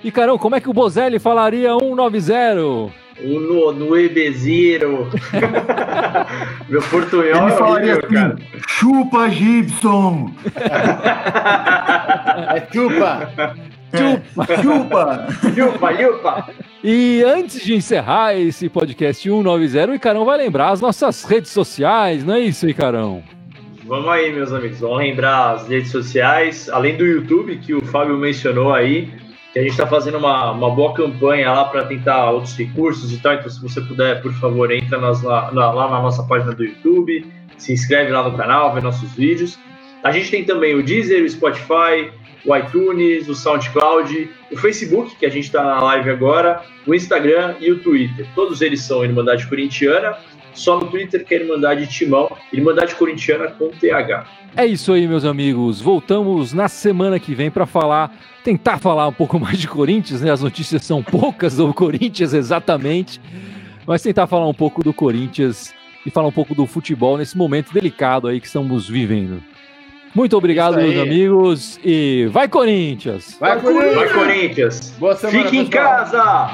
E 0.02 0.10
caramba, 0.10 0.38
como 0.38 0.56
é 0.56 0.62
que 0.62 0.70
o 0.70 0.72
Bozelli 0.72 1.18
falaria 1.18 1.78
190? 1.78 2.90
no, 3.22 3.70
no 3.72 3.98
Ebezeiro. 3.98 5.10
Meu 6.70 6.80
portunhol 6.84 7.24
Ele 7.24 7.36
é 7.36 7.50
falaria 7.50 7.92
horrível, 7.92 7.98
assim, 7.98 8.14
cara. 8.14 8.36
Chupa, 8.66 9.28
Gibson! 9.28 10.32
é 12.56 12.66
chupa! 12.72 13.28
Chupa! 13.90 14.62
Chupa! 14.62 15.26
chupa, 15.54 15.96
chupa! 15.96 16.50
E 16.82 17.22
antes 17.24 17.64
de 17.64 17.74
encerrar 17.74 18.34
esse 18.34 18.68
podcast 18.68 19.22
190, 19.22 19.90
o 19.90 19.94
Icarão 19.94 20.24
vai 20.24 20.38
lembrar 20.38 20.70
as 20.70 20.80
nossas 20.80 21.24
redes 21.24 21.50
sociais, 21.50 22.24
não 22.24 22.34
é 22.34 22.40
isso, 22.40 22.68
Icarão? 22.68 23.22
Vamos 23.84 24.08
aí, 24.08 24.32
meus 24.32 24.52
amigos, 24.52 24.78
vamos 24.78 24.98
lembrar 24.98 25.54
as 25.54 25.68
redes 25.68 25.90
sociais, 25.90 26.68
além 26.68 26.96
do 26.96 27.04
YouTube, 27.04 27.56
que 27.58 27.74
o 27.74 27.84
Fábio 27.86 28.16
mencionou 28.16 28.72
aí, 28.72 29.12
que 29.52 29.58
a 29.58 29.62
gente 29.62 29.72
está 29.72 29.86
fazendo 29.86 30.18
uma, 30.18 30.52
uma 30.52 30.70
boa 30.70 30.94
campanha 30.94 31.50
lá 31.50 31.64
para 31.64 31.84
tentar 31.84 32.30
outros 32.30 32.56
recursos 32.56 33.12
e 33.12 33.18
tal. 33.18 33.34
Então, 33.34 33.50
se 33.50 33.60
você 33.60 33.80
puder, 33.80 34.22
por 34.22 34.32
favor, 34.34 34.70
entra 34.70 34.96
nas, 34.98 35.22
lá, 35.22 35.50
lá 35.50 35.90
na 35.90 36.00
nossa 36.00 36.22
página 36.22 36.54
do 36.54 36.64
YouTube, 36.64 37.26
se 37.58 37.72
inscreve 37.72 38.12
lá 38.12 38.22
no 38.22 38.36
canal, 38.36 38.72
vê 38.72 38.80
nossos 38.80 39.12
vídeos. 39.12 39.58
A 40.04 40.12
gente 40.12 40.30
tem 40.30 40.44
também 40.44 40.74
o 40.74 40.82
Deezer, 40.82 41.24
o 41.24 41.28
Spotify, 41.28 42.10
o 42.44 42.56
iTunes, 42.56 43.28
o 43.28 43.34
SoundCloud, 43.34 44.30
o 44.50 44.56
Facebook, 44.56 45.16
que 45.16 45.26
a 45.26 45.30
gente 45.30 45.44
está 45.44 45.62
na 45.62 45.80
live 45.80 46.10
agora, 46.10 46.62
o 46.86 46.94
Instagram 46.94 47.54
e 47.60 47.70
o 47.70 47.78
Twitter. 47.80 48.26
Todos 48.34 48.60
eles 48.62 48.82
são 48.82 49.04
Irmandade 49.04 49.46
Corintiana. 49.46 50.16
Só 50.52 50.80
no 50.80 50.86
Twitter 50.88 51.24
que 51.24 51.34
é 51.34 51.42
Irmandade 51.42 51.86
Timão, 51.86 52.36
Irmandade 52.52 52.94
Corintiana 52.96 53.48
com 53.48 53.68
TH. 53.68 54.26
É 54.56 54.66
isso 54.66 54.92
aí, 54.92 55.06
meus 55.06 55.24
amigos. 55.24 55.80
Voltamos 55.80 56.52
na 56.52 56.68
semana 56.68 57.20
que 57.20 57.34
vem 57.34 57.50
para 57.50 57.66
falar, 57.66 58.12
tentar 58.42 58.78
falar 58.78 59.06
um 59.06 59.12
pouco 59.12 59.38
mais 59.40 59.58
de 59.58 59.68
Corinthians, 59.68 60.20
né? 60.20 60.30
As 60.30 60.42
notícias 60.42 60.84
são 60.84 61.02
poucas 61.02 61.56
do 61.56 61.72
Corinthians 61.72 62.34
exatamente, 62.34 63.20
mas 63.86 64.02
tentar 64.02 64.26
falar 64.26 64.48
um 64.48 64.54
pouco 64.54 64.82
do 64.82 64.92
Corinthians 64.92 65.72
e 66.04 66.10
falar 66.10 66.28
um 66.28 66.32
pouco 66.32 66.54
do 66.54 66.66
futebol 66.66 67.16
nesse 67.16 67.36
momento 67.36 67.72
delicado 67.72 68.26
aí 68.26 68.40
que 68.40 68.46
estamos 68.46 68.88
vivendo. 68.88 69.42
Muito 70.14 70.36
obrigado, 70.36 70.76
meus 70.76 70.96
amigos. 70.98 71.78
E 71.84 72.28
vai, 72.32 72.48
Corinthians! 72.48 73.36
Vai, 73.38 73.58
vai 73.58 73.60
Corinthians! 73.60 73.94
Vai, 73.94 74.08
Corinthians! 74.12 74.94
Boa 74.98 75.16
semana, 75.16 75.48
Fique 75.50 75.64
pessoal. 75.64 75.66
em 75.66 75.70
casa! 75.70 76.50